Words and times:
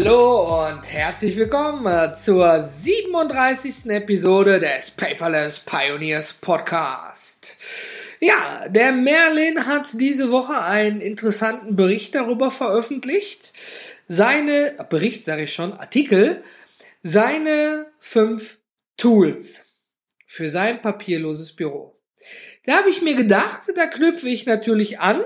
Hallo 0.00 0.66
und 0.66 0.92
herzlich 0.92 1.36
willkommen 1.36 1.86
äh, 1.86 2.16
zur 2.16 2.60
37. 2.60 3.86
Episode 3.90 4.58
des 4.58 4.90
Paperless 4.90 5.60
Pioneers 5.60 6.32
Podcast. 6.32 7.56
Ja, 8.20 8.68
der 8.68 8.90
Merlin 8.90 9.66
hat 9.66 9.86
diese 10.00 10.32
Woche 10.32 10.60
einen 10.60 11.00
interessanten 11.00 11.76
Bericht 11.76 12.16
darüber 12.16 12.50
veröffentlicht. 12.50 13.52
Seine, 14.08 14.74
Bericht 14.90 15.24
sage 15.24 15.44
ich 15.44 15.54
schon, 15.54 15.72
Artikel, 15.72 16.42
seine 17.04 17.86
fünf 18.00 18.58
Tools 18.96 19.64
für 20.26 20.50
sein 20.50 20.82
papierloses 20.82 21.54
Büro. 21.54 22.00
Da 22.64 22.78
habe 22.78 22.90
ich 22.90 23.02
mir 23.02 23.14
gedacht, 23.14 23.62
da 23.74 23.86
knüpfe 23.86 24.28
ich 24.28 24.46
natürlich 24.46 24.98
an 25.00 25.24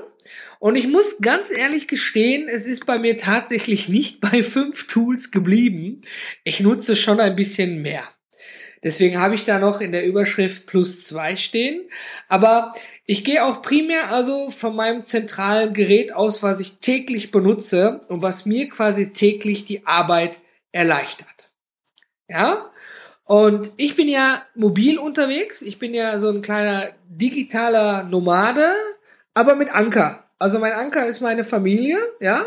und 0.59 0.77
ich 0.77 0.88
muss 0.88 1.19
ganz 1.20 1.51
ehrlich 1.51 1.87
gestehen, 1.87 2.48
es 2.48 2.66
ist 2.66 2.87
bei 2.87 2.98
mir 2.98 3.16
tatsächlich 3.16 3.88
nicht 3.88 4.20
bei 4.20 4.42
fünf 4.42 4.87
Tools 4.88 5.30
geblieben. 5.30 6.01
Ich 6.45 6.60
nutze 6.60 6.96
schon 6.96 7.20
ein 7.20 7.37
bisschen 7.37 7.82
mehr. 7.82 8.09
Deswegen 8.84 9.19
habe 9.19 9.34
ich 9.34 9.45
da 9.45 9.59
noch 9.59 9.80
in 9.80 9.91
der 9.91 10.06
Überschrift 10.06 10.66
plus 10.66 11.02
zwei 11.02 11.34
stehen. 11.34 11.88
Aber 12.29 12.73
ich 13.05 13.24
gehe 13.24 13.45
auch 13.45 13.60
primär 13.60 14.10
also 14.13 14.51
von 14.51 14.76
meinem 14.76 15.01
zentralen 15.01 15.74
Gerät 15.74 16.13
aus, 16.13 16.43
was 16.45 16.60
ich 16.60 16.79
täglich 16.79 17.32
benutze 17.32 18.01
und 18.09 18.23
was 18.23 18.46
mir 18.46 18.68
quasi 18.68 19.13
täglich 19.13 19.65
die 19.65 19.85
Arbeit 19.87 20.41
erleichtert. 20.70 21.51
Ja? 22.29 22.70
Und 23.29 23.73
ich 23.76 23.95
bin 23.95 24.09
ja 24.09 24.40
mobil 24.54 24.98
unterwegs. 24.98 25.60
Ich 25.60 25.79
bin 25.79 25.93
ja 25.93 26.18
so 26.18 26.30
ein 26.30 26.40
kleiner 26.40 26.93
digitaler 27.10 28.02
Nomade, 28.04 28.73
aber 29.35 29.54
mit 29.54 29.68
Anker. 29.70 30.24
Also 30.38 30.59
mein 30.59 30.73
Anker 30.73 31.07
ist 31.07 31.20
meine 31.20 31.45
Familie, 31.45 31.98
ja, 32.20 32.46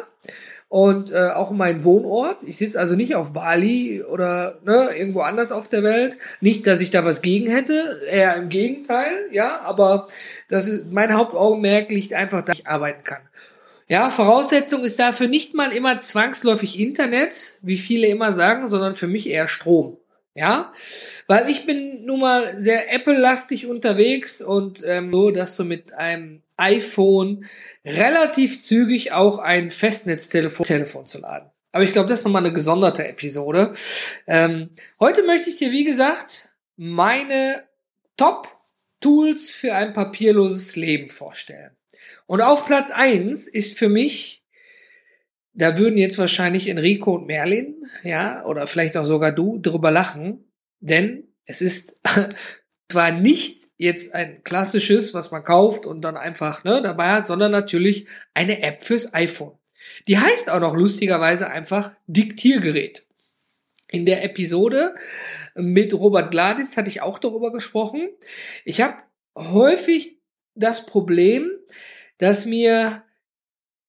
und 0.69 1.11
äh, 1.11 1.29
auch 1.35 1.51
mein 1.51 1.83
Wohnort. 1.83 2.41
Ich 2.43 2.57
sitze 2.57 2.79
also 2.79 2.95
nicht 2.95 3.13
auf 3.13 3.31
Bali 3.31 4.01
oder 4.01 4.57
ne, 4.65 4.89
irgendwo 4.95 5.19
anders 5.19 5.51
auf 5.51 5.69
der 5.69 5.83
Welt. 5.83 6.17
Nicht, 6.39 6.65
dass 6.65 6.81
ich 6.81 6.89
da 6.89 7.05
was 7.05 7.21
gegen 7.21 7.51
hätte, 7.51 8.01
eher 8.09 8.35
im 8.37 8.49
Gegenteil, 8.49 9.27
ja, 9.31 9.61
aber 9.61 10.07
das 10.49 10.67
ist, 10.67 10.91
mein 10.91 11.13
Hauptaugenmerk 11.13 11.91
liegt 11.91 12.13
einfach, 12.13 12.43
dass 12.43 12.57
ich 12.57 12.65
arbeiten 12.65 13.03
kann. 13.03 13.21
Ja, 13.87 14.09
Voraussetzung 14.09 14.83
ist 14.83 14.99
dafür 14.99 15.27
nicht 15.27 15.53
mal 15.53 15.73
immer 15.73 15.99
zwangsläufig 15.99 16.79
Internet, 16.79 17.59
wie 17.61 17.77
viele 17.77 18.07
immer 18.07 18.33
sagen, 18.33 18.67
sondern 18.67 18.95
für 18.95 19.07
mich 19.07 19.29
eher 19.29 19.47
Strom. 19.47 19.97
Ja, 20.33 20.71
weil 21.27 21.49
ich 21.49 21.65
bin 21.65 22.05
nun 22.05 22.21
mal 22.21 22.57
sehr 22.57 22.91
Apple-lastig 22.93 23.67
unterwegs 23.67 24.41
und 24.41 24.81
ähm, 24.85 25.11
so, 25.11 25.29
dass 25.31 25.57
du 25.57 25.65
mit 25.65 25.93
einem 25.93 26.41
iPhone 26.55 27.45
relativ 27.83 28.61
zügig 28.61 29.11
auch 29.11 29.39
ein 29.39 29.71
Festnetztelefon 29.71 30.65
Telefon 30.65 31.05
zu 31.05 31.19
laden. 31.19 31.49
Aber 31.73 31.83
ich 31.83 31.91
glaube, 31.91 32.07
das 32.07 32.19
ist 32.19 32.25
nochmal 32.25 32.45
eine 32.45 32.53
gesonderte 32.53 33.07
Episode. 33.07 33.73
Ähm, 34.27 34.69
heute 34.99 35.23
möchte 35.23 35.49
ich 35.49 35.57
dir, 35.57 35.71
wie 35.71 35.83
gesagt, 35.83 36.49
meine 36.77 37.63
Top-Tools 38.17 39.51
für 39.51 39.73
ein 39.73 39.93
papierloses 39.93 40.75
Leben 40.75 41.09
vorstellen. 41.09 41.71
Und 42.25 42.41
auf 42.41 42.65
Platz 42.65 42.91
eins 42.91 43.47
ist 43.47 43.77
für 43.77 43.89
mich, 43.89 44.40
da 45.53 45.77
würden 45.77 45.97
jetzt 45.97 46.17
wahrscheinlich 46.17 46.67
Enrico 46.67 47.15
und 47.15 47.27
Merlin, 47.27 47.83
ja, 48.03 48.45
oder 48.45 48.67
vielleicht 48.67 48.95
auch 48.97 49.05
sogar 49.05 49.31
du, 49.31 49.59
drüber 49.59 49.91
lachen, 49.91 50.45
denn 50.79 51.27
es 51.45 51.61
ist 51.61 51.99
zwar 52.89 53.11
nicht 53.11 53.61
jetzt 53.77 54.13
ein 54.13 54.43
klassisches, 54.43 55.13
was 55.13 55.31
man 55.31 55.43
kauft 55.43 55.85
und 55.85 56.01
dann 56.01 56.15
einfach 56.15 56.63
ne, 56.63 56.81
dabei 56.81 57.11
hat, 57.11 57.27
sondern 57.27 57.51
natürlich 57.51 58.07
eine 58.33 58.61
App 58.61 58.83
fürs 58.83 59.13
iPhone. 59.13 59.57
Die 60.07 60.19
heißt 60.19 60.49
auch 60.49 60.59
noch 60.59 60.75
lustigerweise 60.75 61.49
einfach 61.49 61.91
Diktiergerät. 62.07 63.07
In 63.87 64.05
der 64.05 64.23
Episode 64.23 64.95
mit 65.55 65.93
Robert 65.93 66.31
Gladitz 66.31 66.77
hatte 66.77 66.89
ich 66.89 67.01
auch 67.01 67.19
darüber 67.19 67.51
gesprochen. 67.51 68.09
Ich 68.63 68.81
habe 68.81 68.97
häufig 69.35 70.19
das 70.55 70.85
Problem, 70.85 71.49
dass 72.19 72.45
mir 72.45 73.03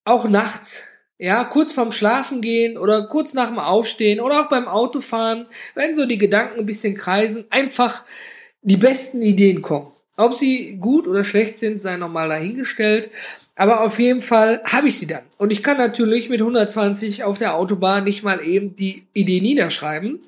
auch 0.04 0.28
nachts 0.28 0.91
ja, 1.22 1.44
kurz 1.44 1.70
vorm 1.70 1.92
Schlafen 1.92 2.40
gehen 2.40 2.76
oder 2.76 3.06
kurz 3.06 3.32
nach 3.32 3.46
dem 3.46 3.60
Aufstehen 3.60 4.18
oder 4.18 4.40
auch 4.40 4.48
beim 4.48 4.66
Autofahren, 4.66 5.44
wenn 5.76 5.94
so 5.94 6.04
die 6.04 6.18
Gedanken 6.18 6.58
ein 6.58 6.66
bisschen 6.66 6.96
kreisen, 6.96 7.44
einfach 7.48 8.02
die 8.62 8.76
besten 8.76 9.22
Ideen 9.22 9.62
kommen. 9.62 9.92
Ob 10.16 10.34
sie 10.34 10.78
gut 10.80 11.06
oder 11.06 11.22
schlecht 11.22 11.60
sind, 11.60 11.80
sei 11.80 11.96
nochmal 11.96 12.28
dahingestellt. 12.28 13.08
Aber 13.54 13.82
auf 13.82 14.00
jeden 14.00 14.20
Fall 14.20 14.62
habe 14.64 14.88
ich 14.88 14.98
sie 14.98 15.06
dann. 15.06 15.22
Und 15.38 15.52
ich 15.52 15.62
kann 15.62 15.76
natürlich 15.76 16.28
mit 16.28 16.40
120 16.40 17.22
auf 17.22 17.38
der 17.38 17.54
Autobahn 17.54 18.02
nicht 18.02 18.24
mal 18.24 18.44
eben 18.44 18.74
die 18.74 19.04
Idee 19.12 19.40
niederschreiben. 19.40 20.18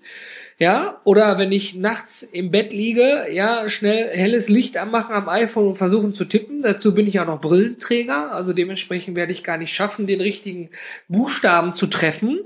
Ja, 0.59 1.01
oder 1.03 1.37
wenn 1.39 1.51
ich 1.51 1.75
nachts 1.75 2.23
im 2.23 2.53
Bett 2.53 2.73
liege, 2.73 3.27
ja, 3.33 3.69
schnell 3.69 4.09
helles 4.09 4.49
Licht 4.49 4.77
anmachen 4.77 5.13
am 5.13 5.29
iPhone 5.29 5.67
und 5.67 5.79
versuchen 5.79 6.15
zu 6.15 6.25
tippen. 6.27 6.61
Dazu 6.63 6.95
bin 6.95 7.09
ich 7.09 7.19
auch 7.19 7.27
noch 7.27 7.41
Brillenträger. 7.41 8.33
Also 8.33 8.53
dementsprechend 8.53 9.17
werde 9.17 9.33
ich 9.33 9.43
gar 9.43 9.57
nicht 9.59 9.75
schaffen, 9.75 10.07
den 10.07 10.21
richtigen 10.21 10.71
Buchstaben 11.09 11.75
zu 11.75 11.89
treffen. 11.89 12.41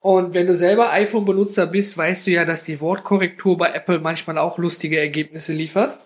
Und 0.00 0.34
wenn 0.34 0.46
du 0.48 0.54
selber 0.54 0.90
iPhone-Benutzer 0.92 1.66
bist, 1.66 1.96
weißt 1.96 2.26
du 2.26 2.32
ja, 2.32 2.44
dass 2.44 2.64
die 2.64 2.80
Wortkorrektur 2.80 3.56
bei 3.56 3.72
Apple 3.72 4.00
manchmal 4.00 4.38
auch 4.38 4.58
lustige 4.58 4.98
Ergebnisse 4.98 5.52
liefert. 5.52 5.98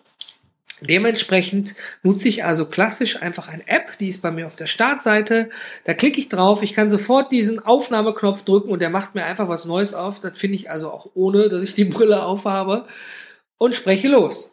Dementsprechend 0.89 1.75
nutze 2.03 2.29
ich 2.29 2.45
also 2.45 2.67
klassisch 2.67 3.23
einfach 3.23 3.49
eine 3.49 3.67
App, 3.69 3.99
die 3.99 4.09
ist 4.09 4.23
bei 4.23 4.31
mir 4.31 4.47
auf 4.47 4.57
der 4.57 4.67
Startseite. 4.67 5.51
Da 5.85 5.95
klicke 5.95 6.19
ich 6.19 6.29
drauf, 6.29 6.63
ich 6.63 6.75
kann 6.75 6.91
sofort 6.91 7.31
diesen 7.31 7.61
Aufnahmeknopf 7.61 8.45
drücken 8.45 8.71
und 8.71 8.81
der 8.81 8.91
macht 8.91 9.15
mir 9.15 9.25
einfach 9.25 9.49
was 9.49 9.65
Neues 9.65 9.95
auf. 9.95 10.21
Das 10.21 10.37
finde 10.37 10.57
ich 10.57 10.71
also 10.71 10.91
auch 10.91 11.11
ohne, 11.15 11.49
dass 11.49 11.63
ich 11.63 11.75
die 11.75 11.85
Brille 11.85 12.25
aufhabe 12.25 12.87
und 13.59 13.77
spreche 13.77 14.09
los. 14.09 14.53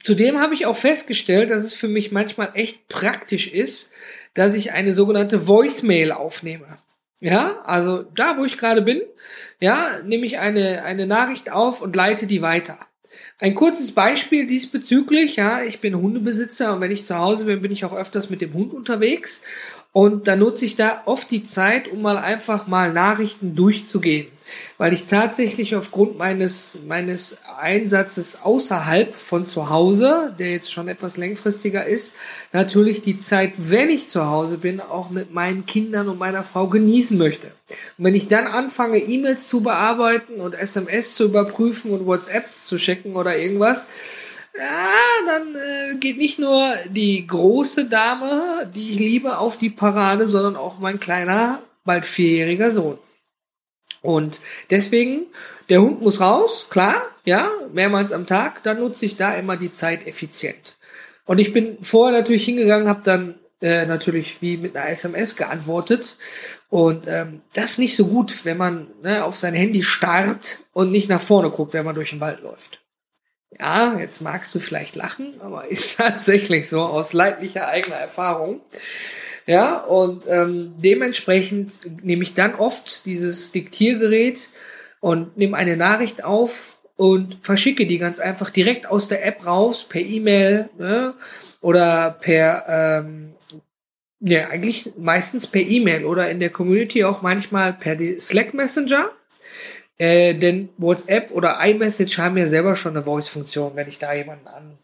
Zudem 0.00 0.40
habe 0.40 0.54
ich 0.54 0.66
auch 0.66 0.76
festgestellt, 0.76 1.50
dass 1.50 1.64
es 1.64 1.74
für 1.74 1.88
mich 1.88 2.12
manchmal 2.12 2.52
echt 2.54 2.88
praktisch 2.88 3.52
ist, 3.52 3.90
dass 4.34 4.54
ich 4.54 4.72
eine 4.72 4.92
sogenannte 4.92 5.46
Voicemail 5.46 6.12
aufnehme. 6.12 6.78
Ja, 7.20 7.62
also 7.64 8.04
da, 8.14 8.38
wo 8.38 8.44
ich 8.44 8.58
gerade 8.58 8.80
bin, 8.82 9.02
ja, 9.60 10.00
nehme 10.04 10.24
ich 10.24 10.38
eine, 10.38 10.84
eine 10.84 11.06
Nachricht 11.06 11.50
auf 11.50 11.82
und 11.82 11.96
leite 11.96 12.28
die 12.28 12.42
weiter. 12.42 12.78
Ein 13.38 13.54
kurzes 13.54 13.92
Beispiel 13.92 14.46
diesbezüglich, 14.46 15.36
ja, 15.36 15.62
ich 15.62 15.80
bin 15.80 15.96
Hundebesitzer 15.96 16.74
und 16.74 16.80
wenn 16.80 16.90
ich 16.90 17.04
zu 17.04 17.16
Hause 17.18 17.44
bin, 17.44 17.62
bin 17.62 17.72
ich 17.72 17.84
auch 17.84 17.94
öfters 17.94 18.30
mit 18.30 18.40
dem 18.40 18.54
Hund 18.54 18.72
unterwegs. 18.72 19.42
Und 19.92 20.28
da 20.28 20.36
nutze 20.36 20.64
ich 20.64 20.76
da 20.76 21.02
oft 21.06 21.30
die 21.30 21.42
Zeit, 21.42 21.88
um 21.88 22.02
mal 22.02 22.18
einfach 22.18 22.66
mal 22.66 22.92
Nachrichten 22.92 23.56
durchzugehen 23.56 24.28
weil 24.76 24.92
ich 24.92 25.06
tatsächlich 25.06 25.74
aufgrund 25.74 26.18
meines, 26.18 26.80
meines 26.86 27.38
Einsatzes 27.58 28.42
außerhalb 28.42 29.14
von 29.14 29.46
zu 29.46 29.70
Hause, 29.70 30.34
der 30.38 30.50
jetzt 30.50 30.72
schon 30.72 30.88
etwas 30.88 31.16
längfristiger 31.16 31.86
ist, 31.86 32.14
natürlich 32.52 33.02
die 33.02 33.18
Zeit, 33.18 33.54
wenn 33.56 33.90
ich 33.90 34.08
zu 34.08 34.26
Hause 34.26 34.58
bin, 34.58 34.80
auch 34.80 35.10
mit 35.10 35.32
meinen 35.32 35.66
Kindern 35.66 36.08
und 36.08 36.18
meiner 36.18 36.44
Frau 36.44 36.68
genießen 36.68 37.18
möchte. 37.18 37.48
Und 37.98 38.04
wenn 38.04 38.14
ich 38.14 38.28
dann 38.28 38.46
anfange, 38.46 38.98
E-Mails 38.98 39.48
zu 39.48 39.60
bearbeiten 39.60 40.40
und 40.40 40.54
SMS 40.54 41.14
zu 41.14 41.24
überprüfen 41.24 41.92
und 41.92 42.06
WhatsApps 42.06 42.66
zu 42.66 42.76
checken 42.76 43.16
oder 43.16 43.36
irgendwas, 43.36 43.86
ja, 44.58 45.26
dann 45.26 45.54
äh, 45.54 45.96
geht 45.96 46.18
nicht 46.18 46.38
nur 46.38 46.74
die 46.90 47.26
große 47.26 47.84
Dame, 47.84 48.70
die 48.74 48.90
ich 48.90 48.98
liebe, 48.98 49.38
auf 49.38 49.56
die 49.56 49.70
Parade, 49.70 50.26
sondern 50.26 50.56
auch 50.56 50.78
mein 50.78 50.98
kleiner, 50.98 51.62
bald 51.84 52.04
vierjähriger 52.04 52.70
Sohn. 52.70 52.98
Und 54.02 54.40
deswegen, 54.70 55.26
der 55.68 55.82
Hund 55.82 56.02
muss 56.02 56.20
raus, 56.20 56.66
klar, 56.70 57.02
ja, 57.24 57.50
mehrmals 57.72 58.12
am 58.12 58.26
Tag, 58.26 58.62
dann 58.62 58.78
nutze 58.78 59.04
ich 59.06 59.16
da 59.16 59.34
immer 59.34 59.56
die 59.56 59.72
Zeit 59.72 60.06
effizient. 60.06 60.76
Und 61.24 61.38
ich 61.38 61.52
bin 61.52 61.78
vorher 61.82 62.18
natürlich 62.18 62.44
hingegangen, 62.44 62.88
habe 62.88 63.02
dann 63.04 63.38
äh, 63.60 63.86
natürlich 63.86 64.40
wie 64.40 64.56
mit 64.56 64.76
einer 64.76 64.88
SMS 64.88 65.36
geantwortet. 65.36 66.16
Und 66.68 67.06
ähm, 67.06 67.42
das 67.54 67.72
ist 67.72 67.78
nicht 67.78 67.96
so 67.96 68.06
gut, 68.06 68.44
wenn 68.44 68.56
man 68.56 68.88
ne, 69.02 69.24
auf 69.24 69.36
sein 69.36 69.54
Handy 69.54 69.82
starrt 69.82 70.62
und 70.72 70.90
nicht 70.90 71.08
nach 71.08 71.20
vorne 71.20 71.50
guckt, 71.50 71.74
wenn 71.74 71.84
man 71.84 71.94
durch 71.94 72.10
den 72.10 72.20
Wald 72.20 72.40
läuft. 72.40 72.80
Ja, 73.58 73.98
jetzt 73.98 74.20
magst 74.20 74.54
du 74.54 74.58
vielleicht 74.58 74.94
lachen, 74.96 75.40
aber 75.40 75.66
ist 75.70 75.96
tatsächlich 75.96 76.68
so 76.68 76.82
aus 76.82 77.12
leidlicher 77.12 77.66
eigener 77.66 77.96
Erfahrung. 77.96 78.60
Ja, 79.48 79.78
und 79.78 80.26
ähm, 80.28 80.74
dementsprechend 80.76 81.78
nehme 82.04 82.22
ich 82.22 82.34
dann 82.34 82.54
oft 82.54 83.06
dieses 83.06 83.50
Diktiergerät 83.50 84.50
und 85.00 85.38
nehme 85.38 85.56
eine 85.56 85.78
Nachricht 85.78 86.22
auf 86.22 86.76
und 86.96 87.38
verschicke 87.40 87.86
die 87.86 87.96
ganz 87.96 88.18
einfach 88.18 88.50
direkt 88.50 88.86
aus 88.86 89.08
der 89.08 89.24
App 89.24 89.46
raus, 89.46 89.84
per 89.88 90.02
E-Mail 90.02 90.68
ne? 90.76 91.14
oder 91.62 92.18
per, 92.20 92.66
ähm, 92.68 93.36
ja, 94.20 94.48
eigentlich 94.48 94.92
meistens 94.98 95.46
per 95.46 95.62
E-Mail 95.62 96.04
oder 96.04 96.28
in 96.30 96.40
der 96.40 96.50
Community 96.50 97.04
auch 97.04 97.22
manchmal 97.22 97.72
per 97.72 97.96
Slack 98.20 98.52
Messenger. 98.52 99.12
Äh, 99.96 100.34
denn 100.34 100.68
WhatsApp 100.76 101.30
oder 101.30 101.58
iMessage 101.64 102.18
haben 102.18 102.36
ja 102.36 102.48
selber 102.48 102.76
schon 102.76 102.94
eine 102.94 103.06
Voice-Funktion, 103.06 103.76
wenn 103.76 103.88
ich 103.88 103.98
da 103.98 104.12
jemanden 104.12 104.46
an, 104.46 104.78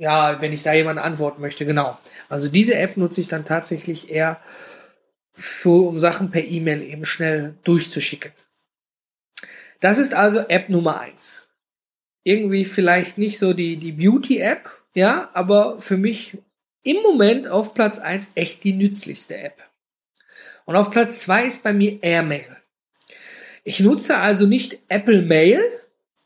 ja, 0.00 0.40
wenn 0.40 0.52
ich 0.52 0.62
da 0.62 0.72
jemanden 0.72 1.02
antworten 1.02 1.42
möchte, 1.42 1.66
genau. 1.66 1.98
Also 2.30 2.48
diese 2.48 2.74
App 2.74 2.96
nutze 2.96 3.20
ich 3.20 3.28
dann 3.28 3.44
tatsächlich 3.44 4.08
eher 4.08 4.40
für, 5.34 5.86
um 5.86 6.00
Sachen 6.00 6.30
per 6.30 6.42
E-Mail 6.42 6.82
eben 6.82 7.04
schnell 7.04 7.54
durchzuschicken. 7.64 8.32
Das 9.80 9.98
ist 9.98 10.14
also 10.14 10.38
App 10.48 10.70
Nummer 10.70 11.00
eins. 11.00 11.48
Irgendwie 12.24 12.64
vielleicht 12.64 13.18
nicht 13.18 13.38
so 13.38 13.52
die, 13.52 13.76
die 13.76 13.92
Beauty-App, 13.92 14.70
ja, 14.94 15.28
aber 15.34 15.78
für 15.80 15.98
mich 15.98 16.38
im 16.82 17.02
Moment 17.02 17.46
auf 17.46 17.74
Platz 17.74 17.98
eins 17.98 18.30
echt 18.36 18.64
die 18.64 18.72
nützlichste 18.72 19.36
App. 19.36 19.62
Und 20.64 20.76
auf 20.76 20.90
Platz 20.90 21.20
zwei 21.20 21.44
ist 21.44 21.62
bei 21.62 21.74
mir 21.74 22.02
Airmail. 22.02 22.56
Ich 23.64 23.80
nutze 23.80 24.16
also 24.16 24.46
nicht 24.46 24.78
Apple 24.88 25.20
Mail. 25.20 25.60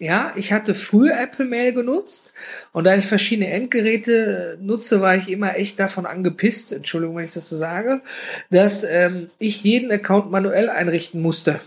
Ja, 0.04 0.34
ich 0.36 0.52
hatte 0.52 0.74
früher 0.74 1.18
Apple 1.18 1.46
Mail 1.46 1.72
genutzt 1.72 2.34
und 2.72 2.84
da 2.84 2.94
ich 2.94 3.06
verschiedene 3.06 3.48
Endgeräte 3.48 4.58
nutze, 4.60 5.00
war 5.00 5.16
ich 5.16 5.30
immer 5.30 5.56
echt 5.56 5.80
davon 5.80 6.04
angepisst, 6.04 6.72
Entschuldigung, 6.72 7.16
wenn 7.16 7.24
ich 7.24 7.32
das 7.32 7.48
so 7.48 7.56
sage, 7.56 8.02
dass 8.50 8.84
ähm, 8.84 9.28
ich 9.38 9.64
jeden 9.64 9.90
Account 9.90 10.30
manuell 10.30 10.68
einrichten 10.68 11.22
musste. 11.22 11.58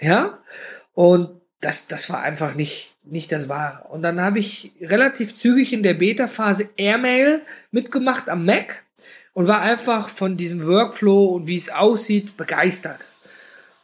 Ja, 0.00 0.40
und 0.94 1.30
das, 1.60 1.86
das 1.86 2.10
war 2.10 2.22
einfach 2.22 2.56
nicht, 2.56 2.96
nicht 3.04 3.30
das 3.30 3.48
Wahre. 3.48 3.86
Und 3.88 4.02
dann 4.02 4.20
habe 4.20 4.40
ich 4.40 4.72
relativ 4.80 5.36
zügig 5.36 5.72
in 5.72 5.84
der 5.84 5.94
Beta-Phase 5.94 6.70
Airmail 6.76 7.40
mitgemacht 7.70 8.28
am 8.28 8.44
Mac 8.44 8.82
und 9.32 9.46
war 9.46 9.60
einfach 9.60 10.08
von 10.08 10.36
diesem 10.36 10.66
Workflow 10.66 11.26
und 11.26 11.46
wie 11.46 11.56
es 11.56 11.70
aussieht 11.70 12.36
begeistert. 12.36 13.10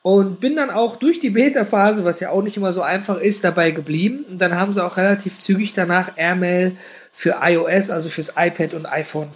Und 0.06 0.38
bin 0.38 0.54
dann 0.54 0.70
auch 0.70 0.94
durch 0.94 1.18
die 1.18 1.30
Beta-Phase, 1.30 2.04
was 2.04 2.20
ja 2.20 2.30
auch 2.30 2.40
nicht 2.40 2.56
immer 2.56 2.72
so 2.72 2.80
einfach 2.80 3.18
ist, 3.18 3.42
dabei 3.42 3.72
geblieben. 3.72 4.24
Und 4.30 4.40
dann 4.40 4.54
haben 4.54 4.72
sie 4.72 4.84
auch 4.84 4.98
relativ 4.98 5.36
zügig 5.36 5.74
danach 5.74 6.16
Airmail 6.16 6.76
für 7.10 7.38
iOS, 7.42 7.90
also 7.90 8.08
fürs 8.08 8.34
iPad 8.36 8.74
und 8.74 8.86
iPhone, 8.86 9.30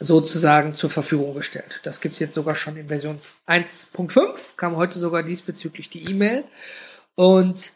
sozusagen 0.00 0.74
zur 0.74 0.90
Verfügung 0.90 1.34
gestellt. 1.34 1.82
Das 1.84 2.00
gibt 2.00 2.14
es 2.14 2.18
jetzt 2.18 2.34
sogar 2.34 2.56
schon 2.56 2.76
in 2.76 2.88
Version 2.88 3.20
1.5, 3.46 4.56
kam 4.56 4.76
heute 4.76 4.98
sogar 4.98 5.22
diesbezüglich 5.22 5.88
die 5.88 6.10
E-Mail. 6.10 6.42
Und 7.14 7.70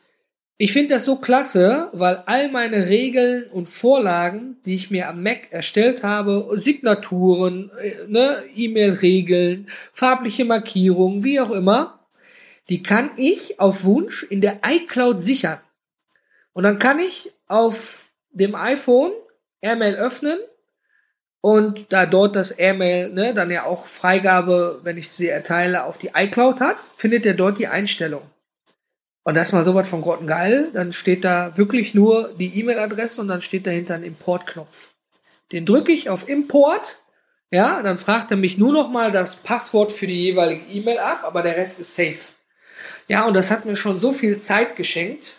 ich 0.59 0.73
finde 0.73 0.95
das 0.95 1.05
so 1.05 1.15
klasse, 1.15 1.91
weil 1.93 2.25
all 2.27 2.51
meine 2.51 2.89
Regeln 2.89 3.45
und 3.53 3.69
Vorlagen, 3.69 4.57
die 4.67 4.75
ich 4.75 4.91
mir 4.91 5.09
am 5.09 5.23
Mac 5.23 5.53
erstellt 5.53 6.03
habe, 6.03 6.51
Signaturen, 6.57 7.71
äh, 7.81 8.09
ne, 8.09 8.43
E-Mail-Regeln, 8.53 9.69
farbliche 9.93 10.45
Markierungen, 10.45 11.23
wie 11.23 11.39
auch 11.39 11.53
immer, 11.53 12.00
die 12.70 12.82
kann 12.82 13.11
ich 13.17 13.61
auf 13.61 13.84
Wunsch 13.84 14.22
in 14.22 14.40
der 14.40 14.61
iCloud 14.64 15.22
sichern. 15.22 15.58
Und 16.52 16.62
dann 16.62 16.78
kann 16.78 16.99
ich 16.99 17.32
auf 17.46 18.11
dem 18.31 18.55
iPhone 18.55 19.12
AirMail 19.61 19.96
öffnen 19.96 20.38
und 21.40 21.93
da 21.93 22.06
dort 22.06 22.37
das 22.37 22.52
AirMail 22.52 23.12
ne, 23.12 23.34
dann 23.34 23.50
ja 23.50 23.64
auch 23.64 23.87
Freigabe, 23.87 24.81
wenn 24.84 24.99
ich 24.99 25.11
sie 25.11 25.28
erteile, 25.28 25.84
auf 25.84 25.99
die 25.99 26.12
iCloud 26.14 26.61
hat, 26.61 26.82
findet 26.96 27.26
er 27.26 27.34
dort 27.34 27.58
die 27.58 27.67
Einstellung. 27.67 28.22
Und 29.23 29.37
das 29.37 29.52
mal 29.52 29.64
sowas 29.64 29.88
von 29.88 30.02
grottengeil. 30.02 30.70
Dann 30.73 30.93
steht 30.93 31.25
da 31.25 31.56
wirklich 31.56 31.94
nur 31.94 32.34
die 32.38 32.58
E-Mail-Adresse 32.58 33.20
und 33.20 33.28
dann 33.28 33.43
steht 33.43 33.66
dahinter 33.66 33.94
ein 33.94 34.02
Import-Knopf. 34.02 34.93
Den 35.52 35.66
drücke 35.66 35.93
ich 35.93 36.08
auf 36.08 36.28
Import. 36.28 37.00
Ja, 37.50 37.82
dann 37.82 37.99
fragt 37.99 38.31
er 38.31 38.37
mich 38.37 38.58
nur 38.58 38.73
noch 38.73 38.90
mal 38.90 39.11
das 39.11 39.37
Passwort 39.37 39.93
für 39.93 40.06
die 40.06 40.23
jeweilige 40.23 40.66
E-Mail 40.73 40.99
ab, 40.99 41.23
aber 41.25 41.43
der 41.43 41.56
Rest 41.56 41.81
ist 41.81 41.96
safe. 41.96 42.32
Ja, 43.11 43.27
und 43.27 43.35
das 43.35 43.51
hat 43.51 43.65
mir 43.65 43.75
schon 43.75 43.99
so 43.99 44.12
viel 44.12 44.39
Zeit 44.39 44.77
geschenkt. 44.77 45.39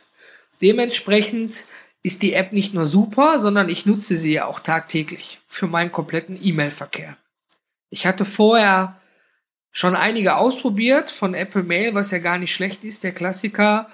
Dementsprechend 0.61 1.67
ist 2.03 2.21
die 2.21 2.33
App 2.33 2.51
nicht 2.51 2.73
nur 2.73 2.85
super, 2.85 3.39
sondern 3.39 3.69
ich 3.69 3.85
nutze 3.85 4.17
sie 4.17 4.33
ja 4.33 4.45
auch 4.45 4.59
tagtäglich 4.59 5.39
für 5.47 5.67
meinen 5.67 5.89
kompletten 5.89 6.37
E-Mail-Verkehr. 6.41 7.15
Ich 7.89 8.05
hatte 8.05 8.25
vorher 8.25 8.99
schon 9.71 9.95
einige 9.95 10.35
ausprobiert 10.35 11.11
von 11.11 11.33
Apple 11.33 11.63
Mail, 11.63 11.93
was 11.93 12.11
ja 12.11 12.17
gar 12.17 12.37
nicht 12.37 12.53
schlecht 12.53 12.83
ist, 12.83 13.05
der 13.05 13.13
Klassiker, 13.13 13.87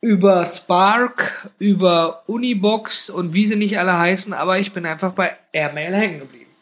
über 0.00 0.46
Spark, 0.46 1.50
über 1.58 2.22
Unibox 2.28 3.10
und 3.10 3.34
wie 3.34 3.46
sie 3.46 3.56
nicht 3.56 3.80
alle 3.80 3.98
heißen, 3.98 4.32
aber 4.32 4.60
ich 4.60 4.70
bin 4.70 4.86
einfach 4.86 5.12
bei 5.12 5.36
Airmail 5.52 5.92
hängen 5.92 6.20
geblieben. 6.20 6.52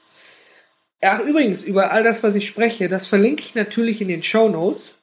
Ja, 1.03 1.21
übrigens, 1.21 1.63
über 1.63 1.91
all 1.91 2.03
das, 2.03 2.23
was 2.23 2.35
ich 2.35 2.47
spreche, 2.47 2.89
das 2.89 3.05
verlinke 3.05 3.43
ich 3.43 3.55
natürlich 3.55 4.01
in 4.01 4.09
den 4.09 4.23
Show 4.23 4.49
Notes 4.49 4.95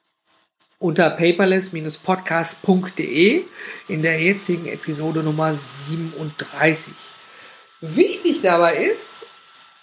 unter 0.78 1.10
paperless-podcast.de 1.10 3.44
in 3.88 4.02
der 4.02 4.20
jetzigen 4.20 4.66
Episode 4.66 5.24
Nummer 5.24 5.54
37. 5.54 6.94
Wichtig 7.80 8.42
dabei 8.42 8.76
ist, 8.76 9.14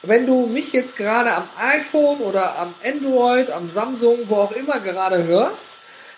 wenn 0.04 0.26
du 0.26 0.48
mich 0.48 0.72
jetzt 0.72 0.96
gerade 0.96 1.34
am 1.34 1.50
iPhone 1.58 2.20
oder 2.20 2.58
am 2.58 2.74
Android, 2.84 3.50
am 3.50 3.72
Samsung, 3.72 4.20
wo 4.26 4.36
auch 4.36 4.54
immer 4.54 4.80
gerade 4.80 5.26
hörst, 5.26 5.72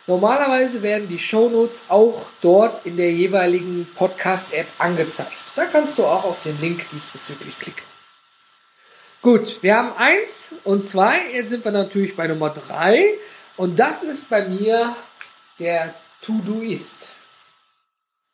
normalerweise 0.06 0.84
werden 0.84 1.08
die 1.08 1.20
Shownotes 1.20 1.86
auch 1.88 2.30
dort 2.42 2.86
in 2.86 2.98
der 2.98 3.12
jeweiligen 3.12 3.88
Podcast-App 3.96 4.68
angezeigt. 4.78 5.34
Da 5.56 5.66
kannst 5.66 5.98
du 5.98 6.06
auch 6.06 6.24
auf 6.24 6.40
den 6.42 6.62
Link 6.62 6.88
diesbezüglich 6.90 7.58
klicken. 7.58 7.82
Gut, 9.24 9.64
wir 9.64 9.76
haben 9.76 9.94
eins 9.98 10.54
und 10.64 10.86
zwei. 10.86 11.20
Jetzt 11.34 11.50
sind 11.50 11.66
wir 11.66 11.72
natürlich 11.72 12.16
bei 12.16 12.28
Nummer 12.28 12.52
drei. 12.52 13.16
Und 13.58 13.80
das 13.80 14.04
ist 14.04 14.30
bei 14.30 14.48
mir 14.48 14.96
der 15.60 15.96
To-Doist. 16.22 17.16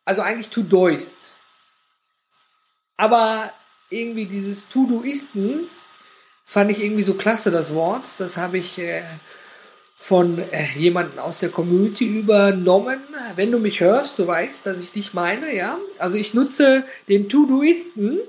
Also 0.06 0.22
eigentlich 0.22 0.50
To-Doist. 0.50 1.38
Aber 2.98 3.54
irgendwie 3.90 4.25
dieses 4.25 4.70
To-Doisten 4.70 5.68
fand 6.46 6.72
ich 6.72 6.84
irgendwie 6.84 7.04
so 7.04 7.14
klasse, 7.14 7.52
das 7.52 7.74
Wort. 7.74 8.20
Das 8.20 8.38
habe 8.38 8.58
ich 8.58 8.78
äh, 8.78 9.04
von 9.96 10.40
äh, 10.40 10.66
jemandem 10.75 11.20
aus 11.20 11.40
der 11.40 11.50
Community 11.50 12.06
übernommen. 12.06 13.02
Wenn 13.36 13.52
du 13.52 13.60
mich 13.60 13.80
hörst, 13.80 14.19
du 14.19 14.28
weißt, 14.28 14.66
dass 14.66 14.81
ich 14.81 14.92
dich 14.92 15.14
meine, 15.14 15.56
ja. 15.56 15.80
Also 15.98 16.18
ich 16.18 16.34
nutze 16.34 16.84
den 17.08 17.30
To-Doisten 17.30 18.19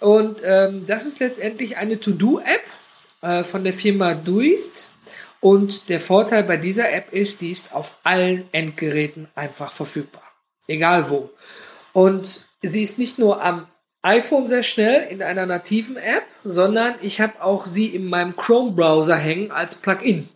und 0.00 0.40
ähm, 0.42 0.86
das 0.86 1.04
ist 1.04 1.20
letztendlich 1.20 1.76
eine 1.76 2.00
To-Do-App 2.00 2.64
äh, 3.20 3.44
von 3.44 3.64
der 3.64 3.72
Firma 3.72 4.14
Doist. 4.14 4.88
Und 5.40 5.88
der 5.88 6.00
Vorteil 6.00 6.44
bei 6.44 6.56
dieser 6.56 6.92
App 6.92 7.12
ist, 7.12 7.40
die 7.40 7.50
ist 7.50 7.74
auf 7.74 7.98
allen 8.02 8.48
Endgeräten 8.52 9.28
einfach 9.34 9.72
verfügbar. 9.72 10.22
Egal 10.66 11.10
wo. 11.10 11.30
Und 11.92 12.44
sie 12.62 12.82
ist 12.82 12.98
nicht 12.98 13.18
nur 13.18 13.42
am 13.42 13.68
iPhone 14.02 14.46
sehr 14.46 14.62
schnell 14.62 15.08
in 15.10 15.22
einer 15.22 15.46
nativen 15.46 15.96
App, 15.96 16.24
sondern 16.44 16.94
ich 17.02 17.20
habe 17.20 17.42
auch 17.42 17.66
sie 17.66 17.88
in 17.88 18.06
meinem 18.06 18.36
Chrome-Browser 18.36 19.16
hängen 19.16 19.50
als 19.50 19.74
Plugin. 19.74 20.28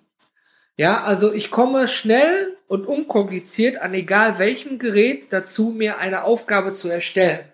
Ja, 0.76 1.04
also 1.04 1.32
ich 1.32 1.50
komme 1.50 1.86
schnell 1.88 2.56
und 2.66 2.86
unkompliziert 2.86 3.76
an 3.76 3.94
egal 3.94 4.38
welchem 4.38 4.78
Gerät 4.78 5.32
dazu, 5.32 5.74
mir 5.76 5.98
eine 5.98 6.24
Aufgabe 6.24 6.72
zu 6.72 6.88
erstellen. 6.88 7.44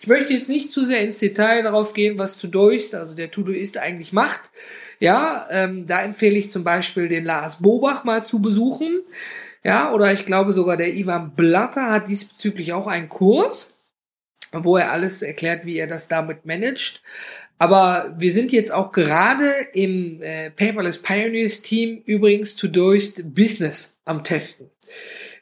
Ich 0.00 0.08
möchte 0.08 0.32
jetzt 0.32 0.48
nicht 0.48 0.70
zu 0.70 0.82
sehr 0.82 1.00
ins 1.00 1.18
Detail 1.18 1.62
darauf 1.62 1.92
gehen, 1.92 2.18
was 2.18 2.36
Todoist, 2.36 2.96
also 2.96 3.14
der 3.14 3.30
Todoist 3.30 3.78
eigentlich 3.78 4.12
macht. 4.12 4.50
Ja, 5.02 5.48
ähm, 5.50 5.86
da 5.86 6.02
empfehle 6.02 6.36
ich 6.38 6.50
zum 6.50 6.64
Beispiel 6.64 7.08
den 7.08 7.24
Lars 7.24 7.60
Bobach 7.60 8.04
mal 8.04 8.22
zu 8.22 8.40
besuchen. 8.40 9.00
Ja, 9.64 9.92
oder 9.92 10.12
ich 10.12 10.26
glaube 10.26 10.52
sogar 10.52 10.76
der 10.76 10.94
Ivan 10.94 11.34
Blatter 11.34 11.90
hat 11.90 12.08
diesbezüglich 12.08 12.72
auch 12.72 12.86
einen 12.86 13.08
Kurs 13.08 13.78
wo 14.52 14.76
er 14.76 14.92
alles 14.92 15.22
erklärt, 15.22 15.64
wie 15.64 15.78
er 15.78 15.86
das 15.86 16.08
damit 16.08 16.44
managt. 16.44 17.02
Aber 17.58 18.14
wir 18.18 18.32
sind 18.32 18.52
jetzt 18.52 18.72
auch 18.72 18.92
gerade 18.92 19.50
im 19.72 20.20
äh, 20.20 20.50
Paperless 20.50 21.00
Pioneers 21.00 21.62
Team 21.62 22.02
übrigens 22.04 22.56
to 22.56 22.66
Doist 22.66 23.34
Business 23.34 23.98
am 24.04 24.24
Testen. 24.24 24.70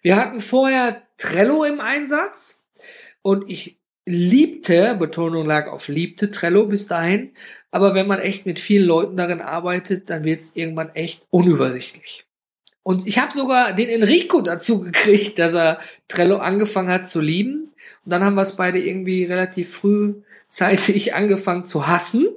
Wir 0.02 0.17
hatten 0.17 0.40
vorher 0.40 1.02
Trello 1.17 1.64
im 1.64 1.81
Einsatz 1.81 2.62
und 3.23 3.50
ich 3.50 3.79
liebte, 4.11 4.97
Betonung 4.99 5.47
lag 5.47 5.69
auf 5.69 5.88
liebte 5.88 6.31
Trello 6.31 6.67
bis 6.67 6.87
dahin, 6.87 7.31
aber 7.71 7.95
wenn 7.95 8.07
man 8.07 8.19
echt 8.19 8.47
mit 8.47 8.59
vielen 8.59 8.87
Leuten 8.87 9.17
darin 9.17 9.40
arbeitet, 9.40 10.11
dann 10.11 10.25
wird 10.25 10.40
es 10.40 10.50
irgendwann 10.55 10.90
echt 10.90 11.26
unübersichtlich. 11.31 12.26
Und 12.83 13.07
ich 13.07 13.19
habe 13.19 13.33
sogar 13.33 13.75
den 13.75 13.88
Enrico 13.88 14.40
dazu 14.40 14.81
gekriegt, 14.83 15.38
dass 15.38 15.55
er 15.55 15.81
Trello 16.09 16.37
angefangen 16.37 16.88
hat 16.88 17.09
zu 17.09 17.21
lieben. 17.21 17.71
Und 18.05 18.12
dann 18.12 18.25
haben 18.25 18.35
wir 18.35 18.43
es 18.43 18.57
beide 18.57 18.79
irgendwie 18.79 19.25
relativ 19.25 19.73
frühzeitig 19.73 21.14
angefangen 21.14 21.64
zu 21.64 21.87
hassen. 21.87 22.29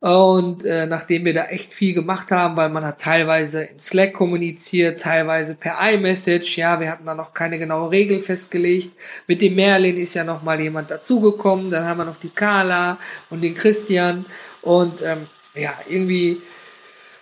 Und 0.00 0.64
äh, 0.64 0.86
nachdem 0.86 1.26
wir 1.26 1.34
da 1.34 1.44
echt 1.46 1.74
viel 1.74 1.92
gemacht 1.92 2.30
haben, 2.30 2.56
weil 2.56 2.70
man 2.70 2.86
hat 2.86 3.02
teilweise 3.02 3.64
in 3.64 3.78
Slack 3.78 4.14
kommuniziert, 4.14 5.00
teilweise 5.00 5.54
per 5.54 5.76
iMessage, 5.92 6.56
ja, 6.56 6.80
wir 6.80 6.90
hatten 6.90 7.04
da 7.04 7.14
noch 7.14 7.34
keine 7.34 7.58
genaue 7.58 7.90
Regel 7.90 8.18
festgelegt. 8.18 8.92
Mit 9.26 9.42
dem 9.42 9.56
Merlin 9.56 9.98
ist 9.98 10.14
ja 10.14 10.24
noch 10.24 10.42
mal 10.42 10.58
jemand 10.58 10.90
dazugekommen, 10.90 11.70
dann 11.70 11.84
haben 11.84 11.98
wir 11.98 12.06
noch 12.06 12.18
die 12.18 12.30
Carla 12.30 12.98
und 13.28 13.42
den 13.42 13.54
Christian 13.54 14.24
und 14.62 15.02
ähm, 15.02 15.26
ja, 15.54 15.74
irgendwie 15.86 16.40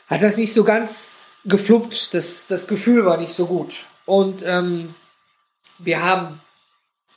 hat 0.07 0.23
das 0.23 0.37
nicht 0.37 0.53
so 0.53 0.63
ganz 0.63 1.33
gefluppt, 1.45 2.15
das, 2.15 2.47
das 2.47 2.69
Gefühl 2.69 3.05
war 3.05 3.17
nicht 3.17 3.33
so 3.33 3.47
gut. 3.47 3.87
Und 4.07 4.43
ähm, 4.45 4.95
wir 5.79 6.05
haben, 6.05 6.41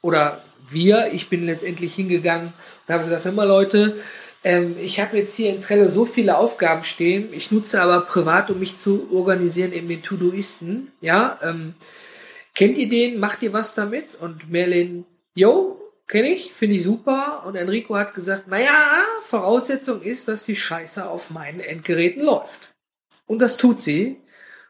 oder 0.02 0.44
wir, 0.68 1.14
ich 1.14 1.30
bin 1.30 1.46
letztendlich 1.46 1.94
hingegangen 1.94 2.54
und 2.88 2.94
habe 2.94 3.04
gesagt, 3.04 3.26
hör 3.26 3.32
mal 3.32 3.48
Leute, 3.48 4.02
ähm, 4.44 4.76
ich 4.80 5.00
habe 5.00 5.18
jetzt 5.18 5.36
hier 5.36 5.54
in 5.54 5.62
Trello 5.62 5.90
so 5.90 6.06
viele 6.06 6.38
Aufgaben 6.38 6.84
stehen. 6.84 7.34
Ich 7.34 7.52
nutze 7.52 7.82
aber 7.82 8.02
privat, 8.02 8.50
um 8.50 8.60
mich 8.60 8.78
zu 8.78 9.10
organisieren, 9.12 9.72
eben 9.72 9.88
den 9.88 10.02
To-Doisten. 10.02 10.92
Ja, 11.02 11.40
ähm, 11.44 11.76
kennt 12.56 12.78
ihr 12.78 12.90
den? 12.90 13.20
Macht 13.20 13.44
ihr 13.44 13.54
was 13.54 13.74
damit? 13.74 14.16
Und 14.16 14.50
Merlin, 14.50 15.06
yo, 15.36 15.80
kenne 16.08 16.30
ich, 16.30 16.54
finde 16.54 16.76
ich 16.76 16.84
super. 16.84 17.44
Und 17.46 17.56
Enrico 17.56 17.96
hat 17.96 18.14
gesagt, 18.14 18.48
naja, 18.48 18.74
Voraussetzung 19.22 20.02
ist, 20.02 20.28
dass 20.28 20.46
die 20.46 20.56
Scheiße 20.56 21.08
auf 21.08 21.30
meinen 21.30 21.60
Endgeräten 21.60 22.24
läuft. 22.24 22.72
Und 23.28 23.42
das 23.42 23.58
tut 23.58 23.82
sie. 23.82 24.18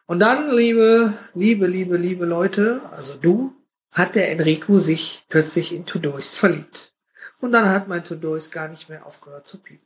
Und 0.06 0.20
dann, 0.20 0.54
liebe, 0.54 1.14
liebe, 1.34 1.68
liebe, 1.68 1.96
liebe 1.96 2.26
Leute, 2.26 2.82
also 2.92 3.16
du, 3.16 3.54
hat 3.92 4.16
der 4.16 4.32
Enrico 4.32 4.78
sich 4.78 5.24
plötzlich 5.30 5.74
in 5.74 5.86
To-Doist 5.86 6.38
verliebt. 6.38 6.91
Und 7.42 7.52
dann 7.52 7.70
hat 7.70 7.88
mein 7.88 8.04
To-Doist 8.04 8.52
gar 8.52 8.68
nicht 8.68 8.88
mehr 8.88 9.06
aufgehört 9.06 9.48
zu 9.48 9.58
piepen. 9.58 9.86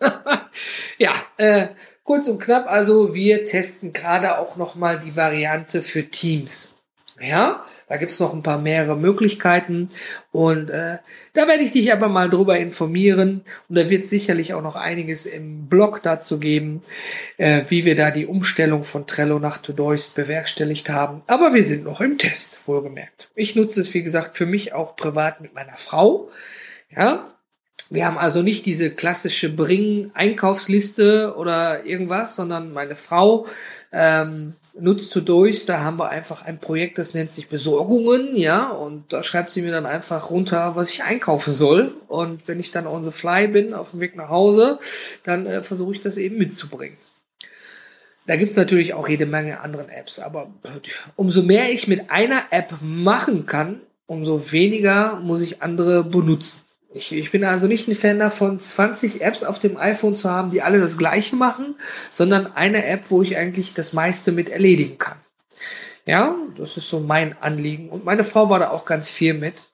ja, 0.98 1.12
äh, 1.36 1.68
kurz 2.02 2.26
und 2.26 2.40
knapp, 2.40 2.66
also 2.66 3.14
wir 3.14 3.44
testen 3.44 3.92
gerade 3.92 4.38
auch 4.38 4.56
nochmal 4.56 4.98
die 4.98 5.16
Variante 5.16 5.80
für 5.80 6.10
Teams. 6.10 6.74
Ja, 7.20 7.64
da 7.88 7.98
gibt's 7.98 8.18
noch 8.20 8.32
ein 8.32 8.42
paar 8.42 8.60
mehrere 8.60 8.96
Möglichkeiten 8.96 9.90
und 10.32 10.70
äh, 10.70 10.96
da 11.34 11.46
werde 11.46 11.62
ich 11.62 11.70
dich 11.70 11.92
aber 11.92 12.08
mal 12.08 12.30
drüber 12.30 12.58
informieren 12.58 13.44
und 13.68 13.76
da 13.76 13.90
wird 13.90 14.06
sicherlich 14.06 14.54
auch 14.54 14.62
noch 14.62 14.76
einiges 14.76 15.26
im 15.26 15.68
Blog 15.68 16.02
dazu 16.02 16.40
geben, 16.40 16.80
äh, 17.36 17.64
wie 17.68 17.84
wir 17.84 17.96
da 17.96 18.10
die 18.10 18.26
Umstellung 18.26 18.82
von 18.82 19.06
Trello 19.06 19.38
nach 19.38 19.58
Todoist 19.58 20.14
bewerkstelligt 20.14 20.88
haben. 20.88 21.22
Aber 21.26 21.52
wir 21.52 21.64
sind 21.64 21.84
noch 21.84 22.00
im 22.00 22.16
Test, 22.16 22.66
wohlgemerkt. 22.66 23.28
Ich 23.34 23.54
nutze 23.56 23.82
es, 23.82 23.92
wie 23.92 24.02
gesagt, 24.02 24.38
für 24.38 24.46
mich 24.46 24.72
auch 24.72 24.96
privat 24.96 25.42
mit 25.42 25.54
meiner 25.54 25.76
Frau. 25.76 26.30
Ja, 26.96 27.32
wir 27.90 28.06
haben 28.06 28.16
also 28.16 28.40
nicht 28.40 28.64
diese 28.64 28.94
klassische 28.94 29.54
Bring-Einkaufsliste 29.54 31.34
oder 31.36 31.84
irgendwas, 31.84 32.36
sondern 32.36 32.72
meine 32.72 32.94
Frau 32.94 33.46
ähm, 33.92 34.54
nutzt 34.78 35.12
Todoist, 35.12 35.68
da 35.68 35.80
haben 35.80 35.98
wir 35.98 36.08
einfach 36.08 36.42
ein 36.42 36.58
Projekt, 36.58 36.98
das 36.98 37.14
nennt 37.14 37.30
sich 37.30 37.48
Besorgungen, 37.48 38.36
ja, 38.36 38.70
und 38.70 39.12
da 39.12 39.22
schreibt 39.22 39.50
sie 39.50 39.62
mir 39.62 39.70
dann 39.70 39.86
einfach 39.86 40.30
runter, 40.30 40.76
was 40.76 40.90
ich 40.90 41.04
einkaufen 41.04 41.52
soll. 41.52 41.92
Und 42.08 42.48
wenn 42.48 42.60
ich 42.60 42.70
dann 42.70 42.86
on 42.86 43.04
the 43.04 43.10
fly 43.10 43.48
bin, 43.48 43.74
auf 43.74 43.90
dem 43.90 44.00
Weg 44.00 44.16
nach 44.16 44.30
Hause, 44.30 44.78
dann 45.24 45.46
äh, 45.46 45.62
versuche 45.62 45.94
ich 45.94 46.00
das 46.00 46.16
eben 46.16 46.38
mitzubringen. 46.38 46.96
Da 48.26 48.36
gibt's 48.36 48.56
natürlich 48.56 48.94
auch 48.94 49.08
jede 49.08 49.26
Menge 49.26 49.60
anderen 49.60 49.88
Apps, 49.88 50.18
aber 50.18 50.52
umso 51.16 51.42
mehr 51.42 51.70
ich 51.72 51.88
mit 51.88 52.10
einer 52.10 52.44
App 52.50 52.76
machen 52.80 53.46
kann, 53.46 53.80
umso 54.06 54.52
weniger 54.52 55.20
muss 55.20 55.42
ich 55.42 55.60
andere 55.60 56.04
benutzen. 56.04 56.61
Ich, 56.94 57.12
ich 57.12 57.30
bin 57.30 57.44
also 57.44 57.66
nicht 57.66 57.88
ein 57.88 57.94
Fan 57.94 58.18
davon, 58.18 58.60
20 58.60 59.22
Apps 59.22 59.44
auf 59.44 59.58
dem 59.58 59.76
iPhone 59.76 60.14
zu 60.14 60.30
haben, 60.30 60.50
die 60.50 60.62
alle 60.62 60.78
das 60.78 60.98
gleiche 60.98 61.36
machen, 61.36 61.76
sondern 62.10 62.46
eine 62.52 62.84
App, 62.84 63.10
wo 63.10 63.22
ich 63.22 63.36
eigentlich 63.36 63.74
das 63.74 63.92
meiste 63.92 64.32
mit 64.32 64.50
erledigen 64.50 64.98
kann. 64.98 65.18
Ja, 66.04 66.36
das 66.56 66.76
ist 66.76 66.88
so 66.88 67.00
mein 67.00 67.36
Anliegen. 67.40 67.88
Und 67.88 68.04
meine 68.04 68.24
Frau 68.24 68.50
war 68.50 68.58
da 68.58 68.70
auch 68.70 68.84
ganz 68.84 69.08
viel 69.08 69.34
mit. 69.34 69.70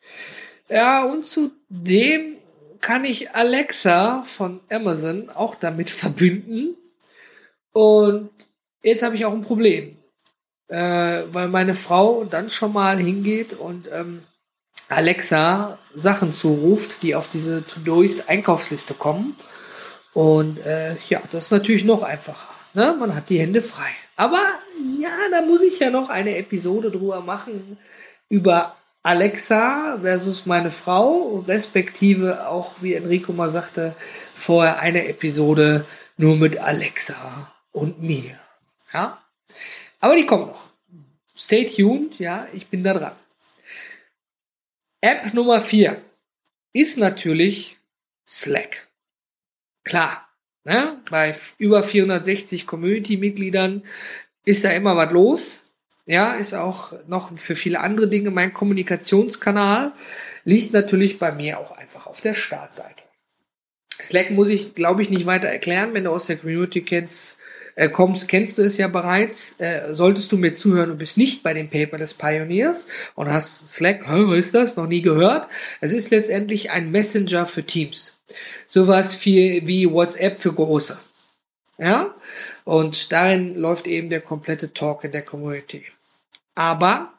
Ja, 0.68 1.04
und 1.04 1.25
zudem 1.25 2.37
kann 2.80 3.04
ich 3.04 3.30
Alexa 3.30 4.22
von 4.25 4.60
Amazon 4.70 5.30
auch 5.30 5.54
damit 5.54 5.90
verbünden. 5.90 6.76
Und 7.72 8.30
jetzt 8.82 9.02
habe 9.02 9.14
ich 9.14 9.25
auch 9.25 9.32
ein 9.32 9.40
Problem, 9.40 9.96
äh, 10.68 11.25
weil 11.32 11.48
meine 11.48 11.75
Frau 11.75 12.25
dann 12.25 12.50
schon 12.50 12.72
mal 12.72 12.98
hingeht 12.98 13.54
und 13.54 13.88
ähm, 13.90 14.22
Alexa 14.88 15.78
Sachen 15.95 16.33
zuruft, 16.33 17.02
die 17.02 17.14
auf 17.14 17.28
diese 17.28 17.66
To-Doist 17.66 18.28
Einkaufsliste 18.28 18.95
kommen. 18.95 19.37
Und 20.14 20.59
äh, 20.59 20.97
ja, 21.09 21.23
das 21.30 21.45
ist 21.45 21.50
natürlich 21.50 21.85
noch 21.85 22.02
einfacher. 22.02 22.49
Ne? 22.75 22.97
Man 22.99 23.14
hat 23.14 23.28
die 23.28 23.38
Hände 23.38 23.61
frei. 23.61 23.90
Aber 24.16 24.42
ja, 24.99 25.11
da 25.30 25.42
muss 25.42 25.62
ich 25.62 25.78
ja 25.78 25.90
noch 25.90 26.09
eine 26.09 26.37
Episode 26.37 26.90
drüber 26.90 27.21
machen 27.21 27.78
über 28.28 28.76
Alexa 29.02 29.99
versus 30.02 30.45
meine 30.45 30.71
Frau, 30.71 31.45
respektive 31.47 32.49
auch, 32.49 32.83
wie 32.83 32.95
Enrico 32.95 33.33
mal 33.33 33.49
sagte, 33.49 33.95
vorher 34.35 34.80
eine 34.80 35.09
Episode 35.09 35.87
nur 36.16 36.37
mit 36.37 36.59
Alexa 36.59 37.50
und 37.73 38.02
mir. 38.02 38.38
Ja, 38.92 39.23
aber 40.00 40.16
die 40.16 40.26
kommt 40.26 40.49
noch. 40.49 40.68
Stay 41.37 41.64
tuned, 41.64 42.18
ja, 42.18 42.49
ich 42.52 42.66
bin 42.66 42.83
da 42.83 42.92
dran. 42.92 43.14
App 45.00 45.32
Nummer 45.32 45.60
4 45.60 46.02
ist 46.72 46.98
natürlich 46.98 47.78
Slack. 48.26 48.88
Klar, 49.84 50.28
ne? 50.64 51.00
bei 51.08 51.36
über 51.56 51.84
460 51.84 52.66
Community-Mitgliedern 52.66 53.84
ist 54.44 54.64
da 54.64 54.70
immer 54.70 54.96
was 54.96 55.12
los. 55.12 55.62
Ja, 56.04 56.32
ist 56.32 56.52
auch 56.52 56.94
noch 57.06 57.36
für 57.38 57.54
viele 57.54 57.78
andere 57.80 58.08
Dinge 58.08 58.30
mein 58.32 58.52
Kommunikationskanal. 58.52 59.92
Liegt 60.44 60.72
natürlich 60.72 61.20
bei 61.20 61.30
mir 61.30 61.60
auch 61.60 61.70
einfach 61.70 62.08
auf 62.08 62.20
der 62.20 62.34
Startseite. 62.34 63.04
Slack 64.00 64.30
muss 64.30 64.48
ich, 64.48 64.74
glaube 64.74 65.02
ich, 65.02 65.10
nicht 65.10 65.26
weiter 65.26 65.48
erklären. 65.48 65.94
Wenn 65.94 66.04
du 66.04 66.10
aus 66.10 66.26
der 66.26 66.38
Community 66.38 66.82
kennst, 66.82 67.38
äh, 67.78 67.88
kommst, 67.88 68.26
kennst 68.26 68.58
du 68.58 68.62
es 68.62 68.76
ja 68.76 68.88
bereits. 68.88 69.54
Äh, 69.61 69.94
solltest 69.94 70.32
du 70.32 70.37
mir 70.37 70.52
zuhören 70.54 70.90
und 70.90 70.99
bist 70.99 71.16
nicht 71.16 71.44
bei 71.44 71.54
dem 71.54 71.68
Paper 71.68 71.97
des 71.97 72.12
Pioneers 72.12 72.88
und 73.14 73.30
hast 73.30 73.68
Slack, 73.70 74.02
was 74.08 74.38
ist 74.38 74.54
das, 74.54 74.75
noch 74.75 74.88
nie 74.88 75.00
gehört. 75.00 75.49
Es 75.80 75.92
ist 75.92 76.11
letztendlich 76.11 76.73
ein 76.73 76.90
Messenger 76.90 77.47
für 77.47 77.62
Teams. 77.62 78.20
Sowas 78.66 79.25
wie, 79.25 79.62
wie 79.66 79.88
WhatsApp 79.88 80.37
für 80.38 80.52
Große. 80.52 80.99
Ja, 81.78 82.16
und 82.64 83.12
darin 83.12 83.54
läuft 83.54 83.87
eben 83.87 84.11
der 84.11 84.23
komplette 84.23 84.73
Talk 84.73 85.04
in 85.04 85.12
der 85.12 85.23
Community. 85.23 85.85
Aber 86.56 87.12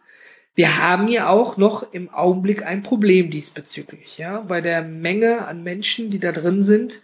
wir 0.56 0.84
haben 0.84 1.08
ja 1.08 1.30
auch 1.30 1.56
noch 1.56 1.94
im 1.94 2.10
Augenblick 2.10 2.66
ein 2.66 2.84
Problem 2.84 3.30
diesbezüglich. 3.32 4.18
Ja, 4.18 4.42
bei 4.42 4.60
der 4.60 4.82
Menge 4.82 5.48
an 5.48 5.64
Menschen, 5.64 6.12
die 6.12 6.20
da 6.20 6.34
drin 6.34 6.64
sind, 6.64 7.02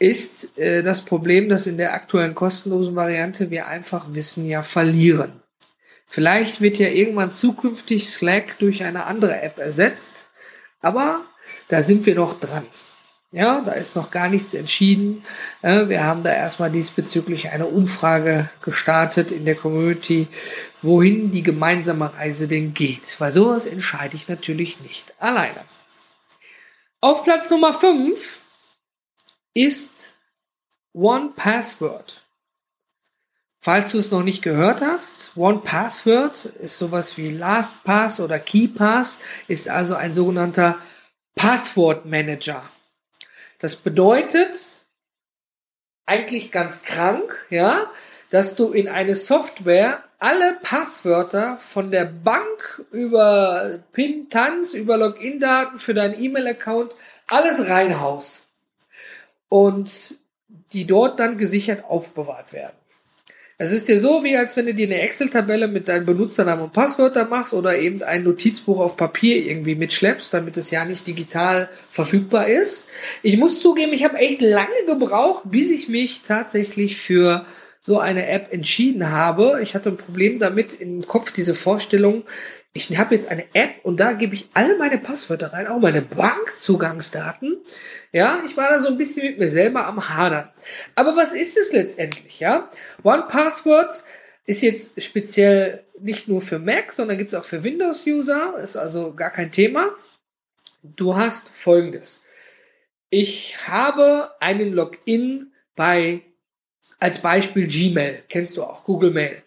ist 0.00 0.58
äh, 0.58 0.82
das 0.82 1.04
Problem, 1.04 1.48
dass 1.48 1.68
in 1.68 1.76
der 1.76 1.94
aktuellen 1.94 2.34
kostenlosen 2.34 2.96
Variante 2.96 3.50
wir 3.50 3.68
einfach 3.68 4.06
Wissen 4.14 4.44
ja 4.46 4.62
verlieren. 4.62 5.42
Vielleicht 6.08 6.60
wird 6.60 6.78
ja 6.78 6.88
irgendwann 6.88 7.30
zukünftig 7.30 8.08
Slack 8.08 8.58
durch 8.58 8.82
eine 8.82 9.04
andere 9.04 9.40
App 9.40 9.58
ersetzt, 9.58 10.26
aber 10.80 11.24
da 11.68 11.82
sind 11.82 12.06
wir 12.06 12.16
noch 12.16 12.40
dran. 12.40 12.66
Ja, 13.32 13.60
da 13.60 13.72
ist 13.72 13.94
noch 13.94 14.10
gar 14.10 14.28
nichts 14.28 14.54
entschieden. 14.54 15.22
Wir 15.62 16.02
haben 16.02 16.24
da 16.24 16.34
erstmal 16.34 16.72
diesbezüglich 16.72 17.50
eine 17.50 17.66
Umfrage 17.66 18.50
gestartet 18.60 19.30
in 19.30 19.44
der 19.44 19.54
Community, 19.54 20.26
wohin 20.82 21.30
die 21.30 21.44
gemeinsame 21.44 22.12
Reise 22.12 22.48
denn 22.48 22.74
geht. 22.74 23.20
Weil 23.20 23.30
sowas 23.30 23.66
entscheide 23.66 24.16
ich 24.16 24.26
natürlich 24.26 24.80
nicht 24.80 25.14
alleine. 25.20 25.64
Auf 27.00 27.22
Platz 27.22 27.48
Nummer 27.50 27.72
5 27.72 28.40
ist 29.54 30.14
One 30.92 31.32
Password. 31.36 32.24
Falls 33.62 33.90
du 33.92 33.98
es 33.98 34.10
noch 34.10 34.22
nicht 34.22 34.42
gehört 34.42 34.80
hast, 34.80 35.36
One 35.36 35.58
Password 35.58 36.46
ist 36.46 36.78
sowas 36.78 37.16
wie 37.18 37.30
LastPass 37.30 38.20
oder 38.20 38.38
KeyPass, 38.38 39.20
ist 39.48 39.68
also 39.68 39.94
ein 39.94 40.14
sogenannter 40.14 40.78
Passwortmanager. 41.34 42.62
Das 43.58 43.76
bedeutet 43.76 44.80
eigentlich 46.06 46.50
ganz 46.50 46.82
krank, 46.82 47.46
ja, 47.50 47.90
dass 48.30 48.56
du 48.56 48.72
in 48.72 48.88
eine 48.88 49.14
Software 49.14 50.04
alle 50.18 50.58
Passwörter 50.62 51.58
von 51.58 51.90
der 51.90 52.04
Bank 52.04 52.84
über 52.90 53.80
PIN-Tanz, 53.92 54.74
über 54.74 54.96
Login-Daten 54.96 55.78
für 55.78 55.94
deinen 55.94 56.20
E-Mail-Account 56.20 56.94
alles 57.28 57.68
reinhaust 57.68 58.42
und 59.50 60.14
die 60.72 60.86
dort 60.86 61.20
dann 61.20 61.36
gesichert 61.36 61.84
aufbewahrt 61.84 62.54
werden. 62.54 62.76
Es 63.62 63.72
ist 63.72 63.88
dir 63.88 64.00
so, 64.00 64.24
wie 64.24 64.38
als 64.38 64.56
wenn 64.56 64.64
du 64.64 64.74
dir 64.74 64.86
eine 64.86 65.02
Excel-Tabelle 65.02 65.68
mit 65.68 65.86
deinen 65.86 66.06
Benutzernamen 66.06 66.64
und 66.64 66.72
Passwörtern 66.72 67.28
machst 67.28 67.52
oder 67.52 67.78
eben 67.78 68.02
ein 68.02 68.24
Notizbuch 68.24 68.80
auf 68.80 68.96
Papier 68.96 69.36
irgendwie 69.36 69.74
mitschleppst, 69.74 70.32
damit 70.32 70.56
es 70.56 70.70
ja 70.70 70.86
nicht 70.86 71.06
digital 71.06 71.68
verfügbar 71.90 72.48
ist. 72.48 72.88
Ich 73.22 73.36
muss 73.36 73.60
zugeben, 73.60 73.92
ich 73.92 74.02
habe 74.02 74.16
echt 74.16 74.40
lange 74.40 74.86
gebraucht, 74.86 75.42
bis 75.44 75.70
ich 75.70 75.90
mich 75.90 76.22
tatsächlich 76.22 76.96
für 76.96 77.44
so 77.82 77.98
eine 77.98 78.28
App 78.28 78.50
entschieden 78.50 79.10
habe. 79.10 79.60
Ich 79.62 79.74
hatte 79.74 79.90
ein 79.90 79.98
Problem 79.98 80.38
damit 80.38 80.72
im 80.80 81.02
Kopf, 81.02 81.30
diese 81.30 81.54
Vorstellung, 81.54 82.24
ich 82.72 82.96
habe 82.96 83.14
jetzt 83.14 83.28
eine 83.28 83.52
App 83.54 83.84
und 83.84 83.98
da 83.98 84.12
gebe 84.12 84.34
ich 84.34 84.48
alle 84.54 84.78
meine 84.78 84.98
Passwörter 84.98 85.52
rein, 85.52 85.66
auch 85.66 85.80
meine 85.80 86.02
Bankzugangsdaten. 86.02 87.58
Ja, 88.12 88.42
ich 88.46 88.56
war 88.56 88.68
da 88.68 88.78
so 88.78 88.88
ein 88.88 88.96
bisschen 88.96 89.26
mit 89.26 89.38
mir 89.38 89.48
selber 89.48 89.86
am 89.86 90.08
Hadern. 90.08 90.50
Aber 90.94 91.16
was 91.16 91.32
ist 91.32 91.56
es 91.56 91.72
letztendlich, 91.72 92.38
ja? 92.38 92.70
One 93.02 93.24
Password 93.28 94.02
ist 94.46 94.62
jetzt 94.62 95.02
speziell 95.02 95.84
nicht 95.98 96.28
nur 96.28 96.40
für 96.40 96.58
Mac, 96.58 96.92
sondern 96.92 97.18
gibt 97.18 97.32
es 97.32 97.38
auch 97.38 97.44
für 97.44 97.64
Windows-User, 97.64 98.58
ist 98.62 98.76
also 98.76 99.14
gar 99.14 99.30
kein 99.30 99.50
Thema. 99.50 99.90
Du 100.82 101.16
hast 101.16 101.48
folgendes. 101.48 102.22
Ich 103.10 103.66
habe 103.66 104.30
einen 104.40 104.72
Login 104.72 105.52
bei, 105.74 106.22
als 107.00 107.20
Beispiel 107.20 107.66
Gmail, 107.66 108.22
kennst 108.28 108.56
du 108.56 108.62
auch, 108.62 108.84
Google 108.84 109.10
Mail. 109.10 109.42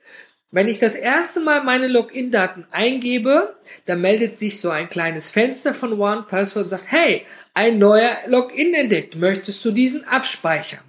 Wenn 0.53 0.67
ich 0.67 0.77
das 0.77 0.95
erste 0.95 1.39
Mal 1.39 1.63
meine 1.63 1.87
Login-Daten 1.87 2.67
eingebe, 2.69 3.55
dann 3.85 4.01
meldet 4.01 4.37
sich 4.37 4.61
so 4.61 4.69
ein 4.69 4.87
kleines 4.87 5.31
Fenster 5.31 5.73
von 5.73 5.99
OnePassword 5.99 6.65
und 6.65 6.69
sagt, 6.69 6.91
hey, 6.91 7.25
ein 7.55 7.79
neuer 7.79 8.17
Login 8.27 8.75
entdeckt, 8.75 9.15
möchtest 9.15 9.65
du 9.65 9.71
diesen 9.71 10.05
abspeichern? 10.05 10.83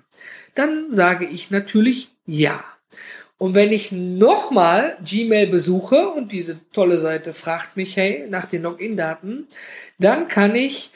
Dann 0.55 0.93
sage 0.93 1.25
ich 1.25 1.51
natürlich 1.51 2.11
ja. 2.27 2.63
Und 3.39 3.55
wenn 3.55 3.73
ich 3.73 3.91
nochmal 3.91 4.99
Gmail 5.03 5.47
besuche 5.47 6.11
und 6.11 6.31
diese 6.33 6.61
tolle 6.73 6.99
Seite 6.99 7.33
fragt 7.33 7.75
mich, 7.75 7.97
hey, 7.97 8.27
nach 8.29 8.45
den 8.45 8.65
Login-Daten, 8.65 9.49
dann 9.99 10.29
kann 10.29 10.55
ich 10.55 10.91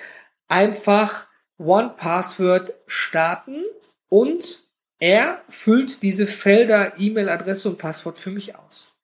einfach 0.47 1.27
OnePassword 1.59 2.75
starten 2.87 3.65
und 4.11 4.68
er 4.99 5.43
füllt 5.49 6.03
diese 6.03 6.27
Felder 6.27 6.95
E-Mail-Adresse 6.99 7.69
und 7.69 7.79
Passwort 7.79 8.19
für 8.19 8.31
mich 8.31 8.57
aus. 8.57 8.95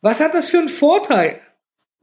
Was 0.00 0.20
hat 0.20 0.34
das 0.34 0.46
für 0.46 0.58
einen 0.58 0.68
Vorteil? 0.68 1.40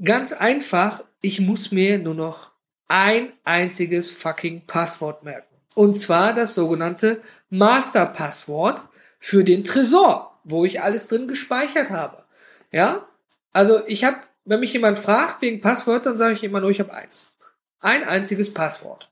Ganz 0.04 0.32
einfach, 0.32 1.04
ich 1.22 1.40
muss 1.40 1.72
mir 1.72 1.98
nur 1.98 2.14
noch 2.14 2.52
ein 2.88 3.34
einziges 3.44 4.12
fucking 4.12 4.66
Passwort 4.66 5.24
merken. 5.24 5.56
Und 5.76 5.96
zwar 5.96 6.34
das 6.34 6.56
sogenannte 6.56 7.22
Masterpasswort 7.50 8.86
für 9.20 9.44
den 9.44 9.64
Tresor, 9.64 10.40
wo 10.44 10.64
ich 10.64 10.82
alles 10.82 11.08
drin 11.08 11.28
gespeichert 11.28 11.90
habe. 11.90 12.24
Ja? 12.72 13.08
Also 13.52 13.86
ich 13.88 14.04
habe, 14.04 14.18
wenn 14.46 14.60
mich 14.60 14.74
jemand 14.74 15.00
fragt 15.00 15.42
wegen 15.42 15.62
Passwörtern, 15.62 16.18
sage 16.18 16.34
ich 16.34 16.44
immer 16.44 16.62
nur, 16.62 16.70
ich 16.70 16.80
habe 16.80 16.94
eins. 16.94 17.32
Ein 17.80 18.04
einziges 18.04 18.54
Passwort. 18.54 19.12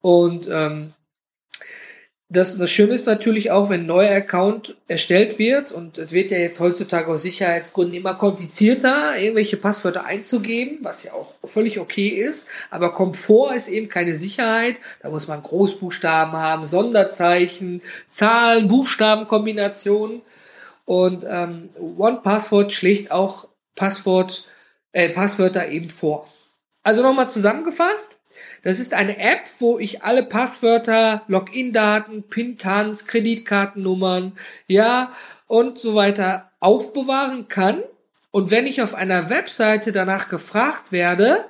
Und 0.00 0.48
ähm, 0.50 0.94
das, 2.30 2.58
das 2.58 2.70
Schöne 2.70 2.92
ist 2.92 3.06
natürlich 3.06 3.50
auch, 3.50 3.70
wenn 3.70 3.82
ein 3.82 3.86
neuer 3.86 4.14
Account 4.14 4.76
erstellt 4.86 5.38
wird, 5.38 5.72
und 5.72 5.96
es 5.96 6.12
wird 6.12 6.30
ja 6.30 6.36
jetzt 6.36 6.60
heutzutage 6.60 7.10
aus 7.10 7.22
Sicherheitsgründen 7.22 7.94
immer 7.94 8.14
komplizierter, 8.14 9.18
irgendwelche 9.18 9.56
Passwörter 9.56 10.04
einzugeben, 10.04 10.78
was 10.82 11.04
ja 11.04 11.14
auch 11.14 11.32
völlig 11.44 11.78
okay 11.78 12.08
ist, 12.08 12.46
aber 12.70 12.92
Komfort 12.92 13.54
ist 13.54 13.68
eben 13.68 13.88
keine 13.88 14.14
Sicherheit. 14.14 14.76
Da 15.00 15.08
muss 15.08 15.26
man 15.26 15.42
Großbuchstaben 15.42 16.34
haben, 16.34 16.64
Sonderzeichen, 16.64 17.80
Zahlen, 18.10 18.68
Buchstabenkombinationen. 18.68 20.20
Und 20.84 21.24
ähm, 21.26 21.70
One 21.96 22.20
Password 22.22 22.72
schlägt 22.72 23.10
auch 23.10 23.48
Passwort, 23.74 24.44
äh, 24.92 25.08
Passwörter 25.08 25.68
eben 25.68 25.88
vor. 25.88 26.28
Also 26.82 27.02
nochmal 27.02 27.30
zusammengefasst. 27.30 28.17
Das 28.62 28.80
ist 28.80 28.94
eine 28.94 29.18
App, 29.18 29.42
wo 29.58 29.78
ich 29.78 30.02
alle 30.02 30.22
Passwörter, 30.22 31.22
Login-Daten, 31.28 32.24
PIN-Tanz, 32.24 33.06
Kreditkartennummern, 33.06 34.32
ja, 34.66 35.12
und 35.46 35.78
so 35.78 35.94
weiter 35.94 36.50
aufbewahren 36.60 37.48
kann. 37.48 37.82
Und 38.30 38.50
wenn 38.50 38.66
ich 38.66 38.82
auf 38.82 38.94
einer 38.94 39.30
Webseite 39.30 39.92
danach 39.92 40.28
gefragt 40.28 40.92
werde, 40.92 41.46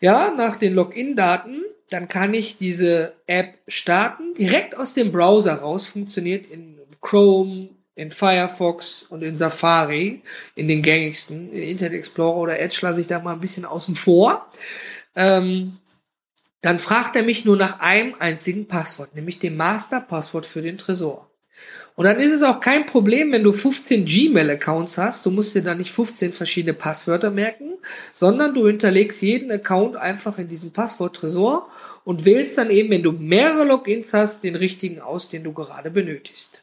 ja, 0.00 0.32
nach 0.36 0.56
den 0.56 0.74
Login-Daten, 0.74 1.62
dann 1.88 2.08
kann 2.08 2.34
ich 2.34 2.56
diese 2.56 3.14
App 3.26 3.58
starten. 3.68 4.34
Direkt 4.34 4.76
aus 4.76 4.94
dem 4.94 5.12
Browser 5.12 5.54
raus 5.54 5.84
funktioniert 5.84 6.46
in 6.46 6.78
Chrome, 7.00 7.70
in 7.94 8.10
Firefox 8.10 9.02
und 9.02 9.22
in 9.22 9.36
Safari, 9.36 10.22
in 10.54 10.68
den 10.68 10.82
gängigsten, 10.82 11.52
in 11.52 11.62
Internet 11.62 11.98
Explorer 11.98 12.36
oder 12.36 12.60
Edge 12.60 12.78
lasse 12.82 13.00
ich 13.00 13.06
da 13.06 13.20
mal 13.20 13.34
ein 13.34 13.40
bisschen 13.40 13.64
außen 13.64 13.94
vor. 13.94 14.48
Ähm, 15.14 15.78
dann 16.62 16.78
fragt 16.78 17.16
er 17.16 17.22
mich 17.22 17.44
nur 17.44 17.56
nach 17.56 17.80
einem 17.80 18.14
einzigen 18.18 18.66
Passwort, 18.66 19.14
nämlich 19.14 19.38
dem 19.38 19.56
Masterpasswort 19.56 20.46
für 20.46 20.62
den 20.62 20.78
Tresor. 20.78 21.28
Und 21.94 22.06
dann 22.06 22.18
ist 22.18 22.32
es 22.32 22.42
auch 22.42 22.60
kein 22.60 22.86
Problem, 22.86 23.32
wenn 23.32 23.42
du 23.42 23.52
15 23.52 24.06
Gmail-Accounts 24.06 24.96
hast. 24.96 25.26
Du 25.26 25.30
musst 25.30 25.54
dir 25.54 25.62
dann 25.62 25.78
nicht 25.78 25.90
15 25.90 26.32
verschiedene 26.32 26.72
Passwörter 26.72 27.30
merken, 27.30 27.74
sondern 28.14 28.54
du 28.54 28.66
hinterlegst 28.66 29.20
jeden 29.20 29.50
Account 29.50 29.96
einfach 29.96 30.38
in 30.38 30.48
diesem 30.48 30.72
Passwort-Tresor 30.72 31.68
und 32.04 32.24
wählst 32.24 32.56
dann 32.56 32.70
eben, 32.70 32.90
wenn 32.90 33.02
du 33.02 33.12
mehrere 33.12 33.64
Logins 33.64 34.14
hast, 34.14 34.42
den 34.42 34.56
richtigen 34.56 35.00
aus, 35.00 35.28
den 35.28 35.44
du 35.44 35.52
gerade 35.52 35.90
benötigst. 35.90 36.62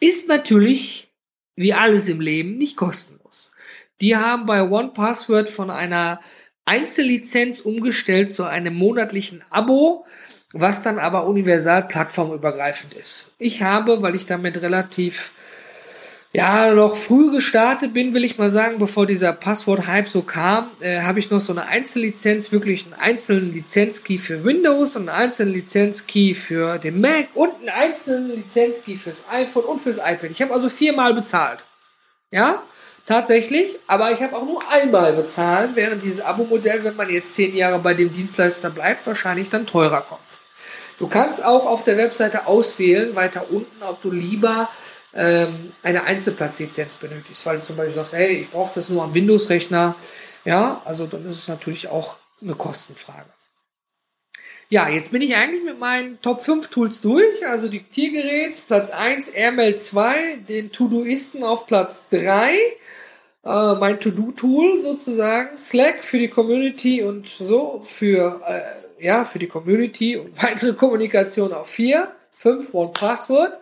Ist 0.00 0.28
natürlich, 0.28 1.08
wie 1.56 1.72
alles 1.72 2.08
im 2.08 2.20
Leben, 2.20 2.58
nicht 2.58 2.76
kostenlos. 2.76 3.52
Die 4.00 4.16
haben 4.16 4.46
bei 4.46 4.62
OnePassword 4.62 5.48
von 5.48 5.70
einer 5.70 6.20
Einzellizenz 6.68 7.60
umgestellt 7.60 8.30
zu 8.30 8.44
einem 8.44 8.74
monatlichen 8.74 9.42
Abo, 9.48 10.04
was 10.52 10.82
dann 10.82 10.98
aber 10.98 11.26
universal 11.26 11.88
plattformübergreifend 11.88 12.92
ist. 12.92 13.30
Ich 13.38 13.62
habe, 13.62 14.02
weil 14.02 14.14
ich 14.14 14.26
damit 14.26 14.60
relativ 14.60 15.32
ja, 16.32 16.74
noch 16.74 16.94
früh 16.94 17.30
gestartet 17.30 17.94
bin, 17.94 18.12
will 18.12 18.22
ich 18.22 18.36
mal 18.36 18.50
sagen, 18.50 18.78
bevor 18.78 19.06
dieser 19.06 19.32
Passwort-Hype 19.32 20.08
so 20.08 20.20
kam, 20.20 20.70
äh, 20.80 21.00
habe 21.00 21.20
ich 21.20 21.30
noch 21.30 21.40
so 21.40 21.52
eine 21.52 21.64
Einzellizenz, 21.66 22.52
wirklich 22.52 22.84
einen 22.84 22.92
einzelnen 22.92 23.54
Lizenzkey 23.54 24.18
für 24.18 24.44
Windows 24.44 24.94
und 24.94 25.08
einen 25.08 25.18
einzelnen 25.22 25.54
Lizenzkey 25.54 26.34
für 26.34 26.78
den 26.78 27.00
Mac 27.00 27.28
und 27.32 27.54
einen 27.60 27.70
einzelnen 27.70 28.36
Lizenzkey 28.36 28.96
fürs 28.96 29.24
iPhone 29.30 29.64
und 29.64 29.78
fürs 29.78 29.96
iPad. 29.96 30.30
Ich 30.30 30.42
habe 30.42 30.52
also 30.52 30.68
viermal 30.68 31.14
bezahlt. 31.14 31.60
Ja, 32.30 32.62
Tatsächlich, 33.08 33.78
aber 33.86 34.12
ich 34.12 34.20
habe 34.20 34.36
auch 34.36 34.44
nur 34.44 34.60
einmal 34.70 35.14
bezahlt, 35.14 35.74
während 35.76 36.02
dieses 36.02 36.20
Abo-Modell, 36.20 36.84
wenn 36.84 36.94
man 36.94 37.08
jetzt 37.08 37.32
zehn 37.32 37.54
Jahre 37.54 37.78
bei 37.78 37.94
dem 37.94 38.12
Dienstleister 38.12 38.68
bleibt, 38.68 39.06
wahrscheinlich 39.06 39.48
dann 39.48 39.66
teurer 39.66 40.02
kommt. 40.02 40.20
Du 40.98 41.08
kannst 41.08 41.42
auch 41.42 41.64
auf 41.64 41.82
der 41.82 41.96
Webseite 41.96 42.46
auswählen, 42.46 43.16
weiter 43.16 43.50
unten, 43.50 43.82
ob 43.82 44.02
du 44.02 44.10
lieber 44.10 44.68
ähm, 45.14 45.72
eine 45.82 46.02
Einzelplatzlizenz 46.02 46.92
benötigst, 46.96 47.46
weil 47.46 47.56
du 47.56 47.62
zum 47.62 47.76
Beispiel 47.76 47.94
sagst, 47.94 48.12
hey, 48.12 48.40
ich 48.40 48.50
brauche 48.50 48.74
das 48.74 48.90
nur 48.90 49.02
am 49.02 49.14
Windows-Rechner. 49.14 49.94
Ja, 50.44 50.82
also 50.84 51.06
dann 51.06 51.26
ist 51.26 51.38
es 51.38 51.48
natürlich 51.48 51.88
auch 51.88 52.18
eine 52.42 52.56
Kostenfrage. 52.56 53.30
Ja, 54.68 54.86
jetzt 54.90 55.12
bin 55.12 55.22
ich 55.22 55.34
eigentlich 55.34 55.64
mit 55.64 55.78
meinen 55.78 56.20
Top 56.20 56.42
5 56.42 56.68
Tools 56.68 57.00
durch. 57.00 57.46
Also 57.46 57.70
Diktiergerät, 57.70 58.62
Platz 58.66 58.90
1, 58.90 59.30
Airmail 59.30 59.78
2, 59.78 60.40
den 60.46 60.72
Todoisten 60.72 61.42
auf 61.42 61.64
Platz 61.64 62.04
3 62.10 62.54
äh, 63.44 63.74
mein 63.74 64.00
To-Do-Tool 64.00 64.80
sozusagen, 64.80 65.56
Slack 65.56 66.04
für 66.04 66.18
die 66.18 66.28
Community 66.28 67.02
und 67.02 67.26
so 67.26 67.80
für, 67.82 68.40
äh, 68.46 69.04
ja, 69.04 69.24
für 69.24 69.38
die 69.38 69.46
Community 69.46 70.16
und 70.16 70.42
weitere 70.42 70.74
Kommunikation 70.74 71.52
auf 71.52 71.68
4, 71.68 72.10
5, 72.32 72.74
One 72.74 72.92
Password. 72.92 73.58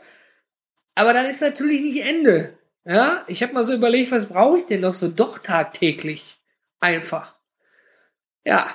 Aber 0.94 1.12
dann 1.12 1.26
ist 1.26 1.42
natürlich 1.42 1.82
nicht 1.82 2.04
Ende. 2.04 2.58
Ja, 2.84 3.24
ich 3.26 3.42
habe 3.42 3.52
mal 3.52 3.64
so 3.64 3.74
überlegt, 3.74 4.12
was 4.12 4.26
brauche 4.26 4.58
ich 4.58 4.66
denn 4.66 4.80
noch 4.80 4.94
so 4.94 5.08
doch 5.08 5.38
tagtäglich? 5.38 6.38
Einfach. 6.80 7.34
Ja, 8.44 8.70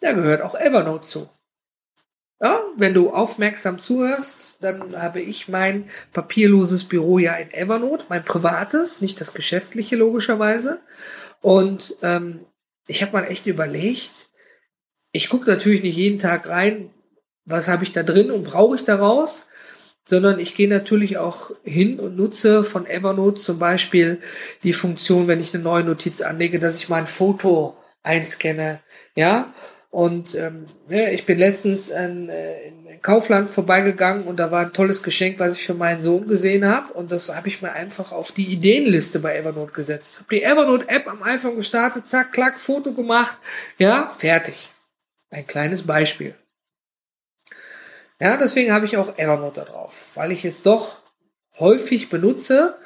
da 0.00 0.12
gehört 0.12 0.42
auch 0.42 0.54
Evernote 0.54 1.06
zu. 1.06 1.30
Ja, 2.40 2.60
wenn 2.76 2.94
du 2.94 3.10
aufmerksam 3.10 3.80
zuhörst, 3.80 4.56
dann 4.60 5.00
habe 5.00 5.20
ich 5.20 5.48
mein 5.48 5.88
papierloses 6.12 6.84
Büro 6.84 7.18
ja 7.18 7.34
in 7.36 7.52
Evernote, 7.52 8.06
mein 8.08 8.24
privates, 8.24 9.00
nicht 9.00 9.20
das 9.20 9.34
geschäftliche 9.34 9.96
logischerweise. 9.96 10.80
Und 11.40 11.94
ähm, 12.02 12.44
ich 12.86 13.02
habe 13.02 13.12
mal 13.12 13.24
echt 13.24 13.46
überlegt, 13.46 14.28
ich 15.12 15.28
gucke 15.28 15.48
natürlich 15.48 15.82
nicht 15.82 15.96
jeden 15.96 16.18
Tag 16.18 16.48
rein, 16.48 16.90
was 17.44 17.68
habe 17.68 17.84
ich 17.84 17.92
da 17.92 18.02
drin 18.02 18.30
und 18.30 18.42
brauche 18.42 18.74
ich 18.74 18.84
daraus, 18.84 19.46
sondern 20.04 20.38
ich 20.38 20.54
gehe 20.54 20.68
natürlich 20.68 21.18
auch 21.18 21.52
hin 21.62 22.00
und 22.00 22.16
nutze 22.16 22.64
von 22.64 22.86
Evernote 22.86 23.40
zum 23.40 23.58
Beispiel 23.58 24.20
die 24.64 24.72
Funktion, 24.72 25.28
wenn 25.28 25.40
ich 25.40 25.54
eine 25.54 25.62
neue 25.62 25.84
Notiz 25.84 26.20
anlege, 26.20 26.58
dass 26.58 26.76
ich 26.76 26.88
mein 26.88 27.06
Foto 27.06 27.76
einscanne, 28.02 28.80
ja, 29.14 29.54
Und 29.94 30.34
ähm, 30.34 30.66
ja, 30.88 31.08
ich 31.10 31.24
bin 31.24 31.38
letztens 31.38 31.88
in, 31.88 32.28
äh, 32.28 32.66
in 32.66 33.00
Kaufland 33.00 33.48
vorbeigegangen 33.48 34.26
und 34.26 34.40
da 34.40 34.50
war 34.50 34.62
ein 34.62 34.72
tolles 34.72 35.04
Geschenk, 35.04 35.38
was 35.38 35.54
ich 35.54 35.64
für 35.64 35.74
meinen 35.74 36.02
Sohn 36.02 36.26
gesehen 36.26 36.66
habe. 36.66 36.92
Und 36.94 37.12
das 37.12 37.32
habe 37.32 37.46
ich 37.46 37.62
mir 37.62 37.70
einfach 37.70 38.10
auf 38.10 38.32
die 38.32 38.48
Ideenliste 38.48 39.20
bei 39.20 39.36
Evernote 39.36 39.72
gesetzt. 39.72 40.18
Habe 40.18 40.34
die 40.34 40.42
Evernote-App 40.42 41.06
am 41.06 41.22
iPhone 41.22 41.54
gestartet, 41.54 42.08
zack, 42.08 42.32
klack, 42.32 42.58
Foto 42.58 42.92
gemacht. 42.92 43.38
Ja, 43.78 44.08
fertig. 44.08 44.72
Ein 45.30 45.46
kleines 45.46 45.86
Beispiel. 45.86 46.34
Ja, 48.18 48.36
deswegen 48.36 48.72
habe 48.72 48.86
ich 48.86 48.96
auch 48.96 49.16
Evernote 49.16 49.60
da 49.60 49.64
drauf, 49.64 50.10
weil 50.16 50.32
ich 50.32 50.44
es 50.44 50.62
doch 50.62 50.98
häufig 51.60 52.08
benutze, 52.08 52.76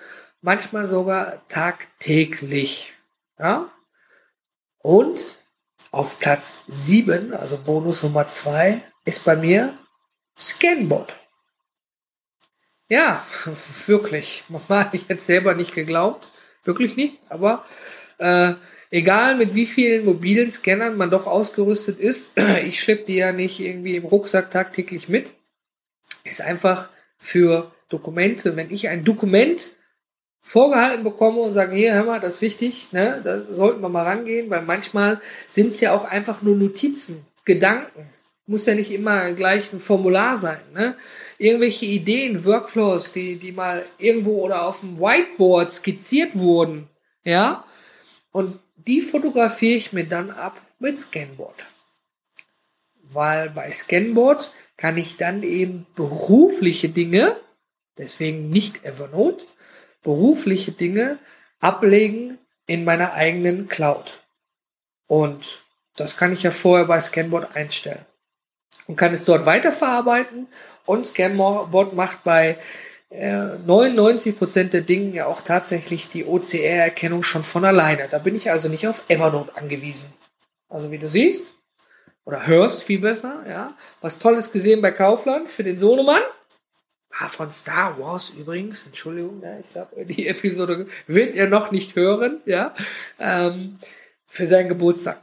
manchmal 0.43 0.87
sogar 0.87 1.43
tagtäglich. 1.49 2.93
Ja? 3.39 3.71
Und 4.81 5.38
auf 5.99 6.21
Platz 6.21 6.63
7, 6.69 7.35
also 7.35 7.59
Bonus 7.59 8.05
Nummer 8.05 8.29
2, 8.29 8.81
ist 9.05 9.25
bei 9.25 9.35
mir 9.35 9.77
Scanbot. 10.39 11.17
Ja, 12.89 13.27
wirklich. 13.87 14.45
Habe 14.69 14.97
ich 14.97 15.07
jetzt 15.09 15.27
selber 15.27 15.55
nicht 15.55 15.75
geglaubt. 15.75 16.31
Wirklich 16.63 16.95
nicht. 16.95 17.19
Aber 17.29 17.67
äh, 18.19 18.55
egal 18.91 19.37
mit 19.37 19.55
wie 19.55 19.67
vielen 19.67 20.05
mobilen 20.05 20.53
Scannern 20.53 20.97
man 20.97 21.11
doch 21.11 21.27
ausgerüstet 21.27 21.99
ist, 21.99 22.33
ich 22.65 22.79
schleppe 22.79 23.07
die 23.07 23.17
ja 23.17 23.33
nicht 23.33 23.59
irgendwie 23.59 23.97
im 23.97 24.05
Rucksack 24.05 24.53
tagtäglich 24.53 25.09
mit. 25.09 25.33
Ist 26.23 26.41
einfach 26.41 26.91
für 27.19 27.73
Dokumente. 27.89 28.55
Wenn 28.55 28.71
ich 28.71 28.89
ein 28.89 29.03
Dokument 29.05 29.73
vorgehalten 30.41 31.05
bekomme 31.05 31.41
und 31.41 31.53
sagen, 31.53 31.77
hier, 31.77 31.95
hör 31.95 32.05
mal, 32.05 32.21
das 32.21 32.37
ist 32.37 32.43
wichtig, 32.43 32.93
ne, 32.93 33.21
da 33.23 33.55
sollten 33.55 33.81
wir 33.81 33.89
mal 33.89 34.05
rangehen, 34.05 34.49
weil 34.51 34.63
manchmal 34.63 35.21
sind 35.47 35.69
es 35.69 35.81
ja 35.81 35.95
auch 35.95 36.05
einfach 36.05 36.43
nur 36.43 36.57
Notizen, 36.57 37.27
Gedanken. 37.45 38.11
Muss 38.47 38.65
ja 38.65 38.75
nicht 38.75 38.91
immer 38.91 39.33
gleich 39.33 39.73
ein 39.75 39.81
Formular 39.81 40.39
sein, 40.39 40.61
ne? 40.73 40.97
Irgendwelche 41.37 41.85
Ideen, 41.85 42.47
Workflows, 42.47 43.13
die, 43.13 43.37
die 43.37 43.53
mal 43.53 43.85
irgendwo 43.99 44.43
oder 44.43 44.67
auf 44.67 44.81
dem 44.81 44.99
Whiteboard 44.99 45.71
skizziert 45.71 46.39
wurden, 46.39 46.89
ja? 47.25 47.65
Und 48.33 48.59
die 48.77 49.03
fotografiere 49.03 49.77
ich 49.77 49.93
mir 49.93 50.05
dann 50.05 50.31
ab 50.31 50.61
mit 50.79 50.99
Scanboard. 50.99 51.67
Weil 53.03 53.51
bei 53.51 53.71
Scanboard 53.71 54.51
kann 54.79 54.97
ich 54.97 55.17
dann 55.19 55.43
eben 55.43 55.87
berufliche 55.95 56.89
Dinge, 56.89 57.37
deswegen 57.99 58.49
nicht 58.49 58.85
Evernote, 58.85 59.45
berufliche 60.03 60.73
Dinge 60.73 61.19
ablegen 61.61 62.39
in 62.67 62.85
meiner 62.85 63.13
eigenen 63.13 63.69
Cloud. 63.69 64.19
Und 65.07 65.63
das 65.97 66.17
kann 66.17 66.33
ich 66.33 66.43
ja 66.43 66.51
vorher 66.51 66.87
bei 66.87 67.01
Scanboard 67.01 67.57
einstellen. 67.57 68.05
Und 68.87 68.97
kann 68.97 69.13
es 69.13 69.25
dort 69.25 69.47
weiterverarbeiten. 69.47 70.49
Und 70.87 71.07
Scanboard 71.07 71.95
macht 71.95 72.25
bei 72.25 72.59
äh, 73.11 73.33
99% 73.33 74.65
der 74.65 74.83
Dingen 74.83 75.15
ja 75.15 75.27
auch 75.27 75.43
tatsächlich 75.43 76.09
die 76.09 76.25
OCR-Erkennung 76.25 77.23
schon 77.23 77.43
von 77.43 77.65
alleine. 77.65 78.09
Da 78.09 78.19
bin 78.19 78.35
ich 78.35 78.51
also 78.51 78.69
nicht 78.69 78.87
auf 78.87 79.05
Evernote 79.09 79.57
angewiesen. 79.57 80.13
Also 80.69 80.91
wie 80.91 80.99
du 80.99 81.09
siehst, 81.09 81.55
oder 82.29 82.47
hörst 82.47 82.83
viel 82.83 83.01
besser, 83.01 83.43
ja. 83.49 83.75
Was 84.03 84.19
Tolles 84.19 84.53
gesehen 84.53 84.83
bei 84.83 84.91
Kaufland 84.91 85.49
für 85.49 85.65
den 85.65 85.79
Sohnemann. 85.79 86.21
Ah, 87.21 87.27
von 87.27 87.51
Star 87.51 87.99
Wars 87.99 88.31
übrigens, 88.31 88.87
Entschuldigung, 88.87 89.43
ja, 89.43 89.59
ich 89.59 89.69
glaube, 89.71 90.05
die 90.05 90.27
Episode 90.29 90.87
wird 91.09 91.35
er 91.35 91.49
noch 91.49 91.73
nicht 91.73 91.97
hören, 91.97 92.41
ja, 92.47 92.75
ähm, 93.19 93.79
für 94.27 94.47
seinen 94.47 94.69
Geburtstag. 94.69 95.21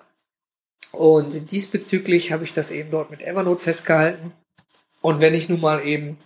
Und 0.92 1.52
diesbezüglich 1.52 2.32
habe 2.34 2.44
ich 2.44 2.54
das 2.54 2.72
eben 2.72 2.92
dort 2.92 3.12
mit 3.12 3.22
Evernote 3.22 3.64
festgehalten. 3.64 4.34
Und 5.02 5.22
wenn 5.22 5.34
ich 5.34 5.48
nun 5.48 5.62
mal 5.62 5.86
eben 5.86 6.18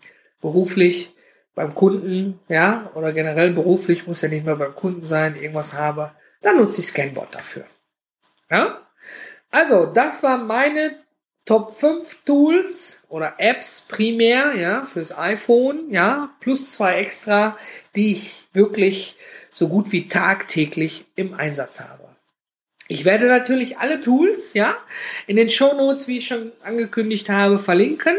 beruflich 0.42 1.14
beim 1.54 1.76
Kunden, 1.76 2.40
ja, 2.48 2.92
oder 2.96 3.14
generell 3.14 3.52
beruflich, 3.52 4.08
muss 4.08 4.22
ja 4.22 4.30
nicht 4.30 4.46
mehr 4.46 4.56
beim 4.56 4.76
Kunden 4.76 5.04
sein, 5.04 5.36
irgendwas 5.36 5.74
habe, 5.74 6.14
dann 6.42 6.58
nutze 6.58 6.80
ich 6.82 6.88
Scanbot 6.88 7.36
dafür. 7.36 7.66
Ja? 8.50 8.88
Also, 9.52 9.86
das 9.88 10.24
war 10.24 10.38
meine 10.38 10.98
Top 11.50 11.72
5 11.72 12.26
Tools 12.26 13.02
oder 13.10 13.34
Apps 13.40 13.84
primär, 13.88 14.54
ja, 14.56 14.86
fürs 14.86 15.18
iPhone, 15.18 15.90
ja, 15.90 16.30
plus 16.40 16.74
zwei 16.74 16.94
extra, 16.98 17.58
die 17.96 18.12
ich 18.12 18.46
wirklich 18.54 19.16
so 19.50 19.68
gut 19.68 19.92
wie 19.92 20.08
tagtäglich 20.08 21.06
im 21.16 21.34
Einsatz 21.34 21.80
habe. 21.80 22.08
Ich 22.88 23.04
werde 23.04 23.26
natürlich 23.26 23.80
alle 23.80 24.00
Tools, 24.00 24.54
ja, 24.54 24.78
in 25.26 25.38
den 25.38 25.50
Show 25.50 25.74
Notes, 25.74 26.08
wie 26.08 26.20
ich 26.20 26.28
schon 26.28 26.52
angekündigt 26.62 27.32
habe, 27.32 27.58
verlinken. 27.58 28.16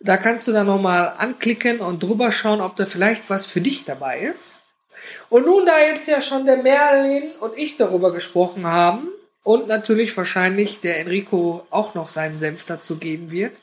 Da 0.00 0.18
kannst 0.18 0.46
du 0.46 0.52
dann 0.52 0.66
nochmal 0.66 1.14
anklicken 1.16 1.80
und 1.80 2.02
drüber 2.02 2.30
schauen, 2.32 2.60
ob 2.60 2.76
da 2.76 2.84
vielleicht 2.84 3.30
was 3.30 3.46
für 3.46 3.62
dich 3.62 3.86
dabei 3.86 4.20
ist. 4.20 4.58
Und 5.30 5.46
nun, 5.46 5.64
da 5.64 5.80
jetzt 5.80 6.06
ja 6.06 6.20
schon 6.20 6.44
der 6.44 6.58
Merlin 6.58 7.32
und 7.40 7.56
ich 7.56 7.78
darüber 7.78 8.12
gesprochen 8.12 8.66
haben, 8.66 9.08
und 9.42 9.66
natürlich 9.66 10.16
wahrscheinlich 10.16 10.80
der 10.80 10.98
Enrico 11.00 11.66
auch 11.70 11.94
noch 11.94 12.08
seinen 12.08 12.36
Senf 12.36 12.64
dazu 12.64 12.96
geben 12.96 13.30
wird, 13.30 13.60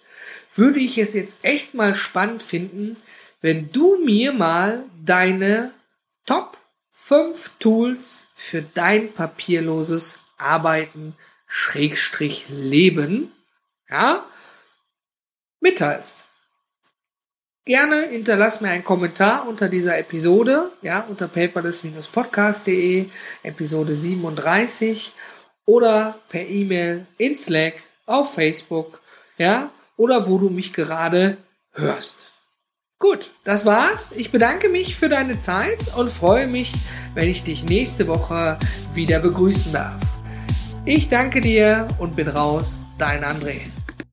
würde 0.53 0.79
ich 0.79 0.97
es 0.97 1.13
jetzt 1.13 1.35
echt 1.43 1.73
mal 1.73 1.93
spannend 1.93 2.43
finden, 2.43 2.97
wenn 3.41 3.71
du 3.71 3.97
mir 4.03 4.33
mal 4.33 4.85
deine 5.03 5.73
Top 6.25 6.57
5 6.91 7.55
Tools 7.59 8.23
für 8.35 8.61
dein 8.61 9.13
papierloses 9.13 10.19
Arbeiten 10.37 11.15
Schrägstrich 11.47 12.45
Leben, 12.49 13.31
ja, 13.89 14.25
mitteilst. 15.59 16.27
Gerne 17.65 18.07
hinterlass 18.09 18.61
mir 18.61 18.69
einen 18.69 18.83
Kommentar 18.83 19.47
unter 19.47 19.69
dieser 19.69 19.97
Episode, 19.97 20.71
ja, 20.81 21.01
unter 21.01 21.27
paperless-podcast.de, 21.27 23.09
Episode 23.43 23.95
37 23.95 25.13
oder 25.69 26.15
per 26.29 26.47
E-Mail 26.47 27.05
in 27.19 27.37
Slack, 27.37 27.75
auf 28.07 28.33
Facebook, 28.33 29.01
ja, 29.37 29.69
oder 29.97 30.27
wo 30.27 30.39
du 30.39 30.49
mich 30.49 30.73
gerade 30.73 31.37
hörst. 31.73 32.31
Gut, 32.97 33.29
das 33.43 33.67
war's. 33.67 34.11
Ich 34.15 34.31
bedanke 34.31 34.67
mich 34.67 34.95
für 34.95 35.09
deine 35.09 35.39
Zeit 35.39 35.95
und 35.95 36.11
freue 36.11 36.47
mich, 36.47 36.71
wenn 37.13 37.29
ich 37.29 37.43
dich 37.43 37.65
nächste 37.65 38.07
Woche 38.07 38.57
wieder 38.95 39.19
begrüßen 39.19 39.71
darf. 39.71 40.01
Ich 40.85 41.07
danke 41.07 41.39
dir 41.39 41.87
und 41.99 42.15
bin 42.15 42.29
raus, 42.29 42.81
dein 42.97 43.23
André. 43.23 43.61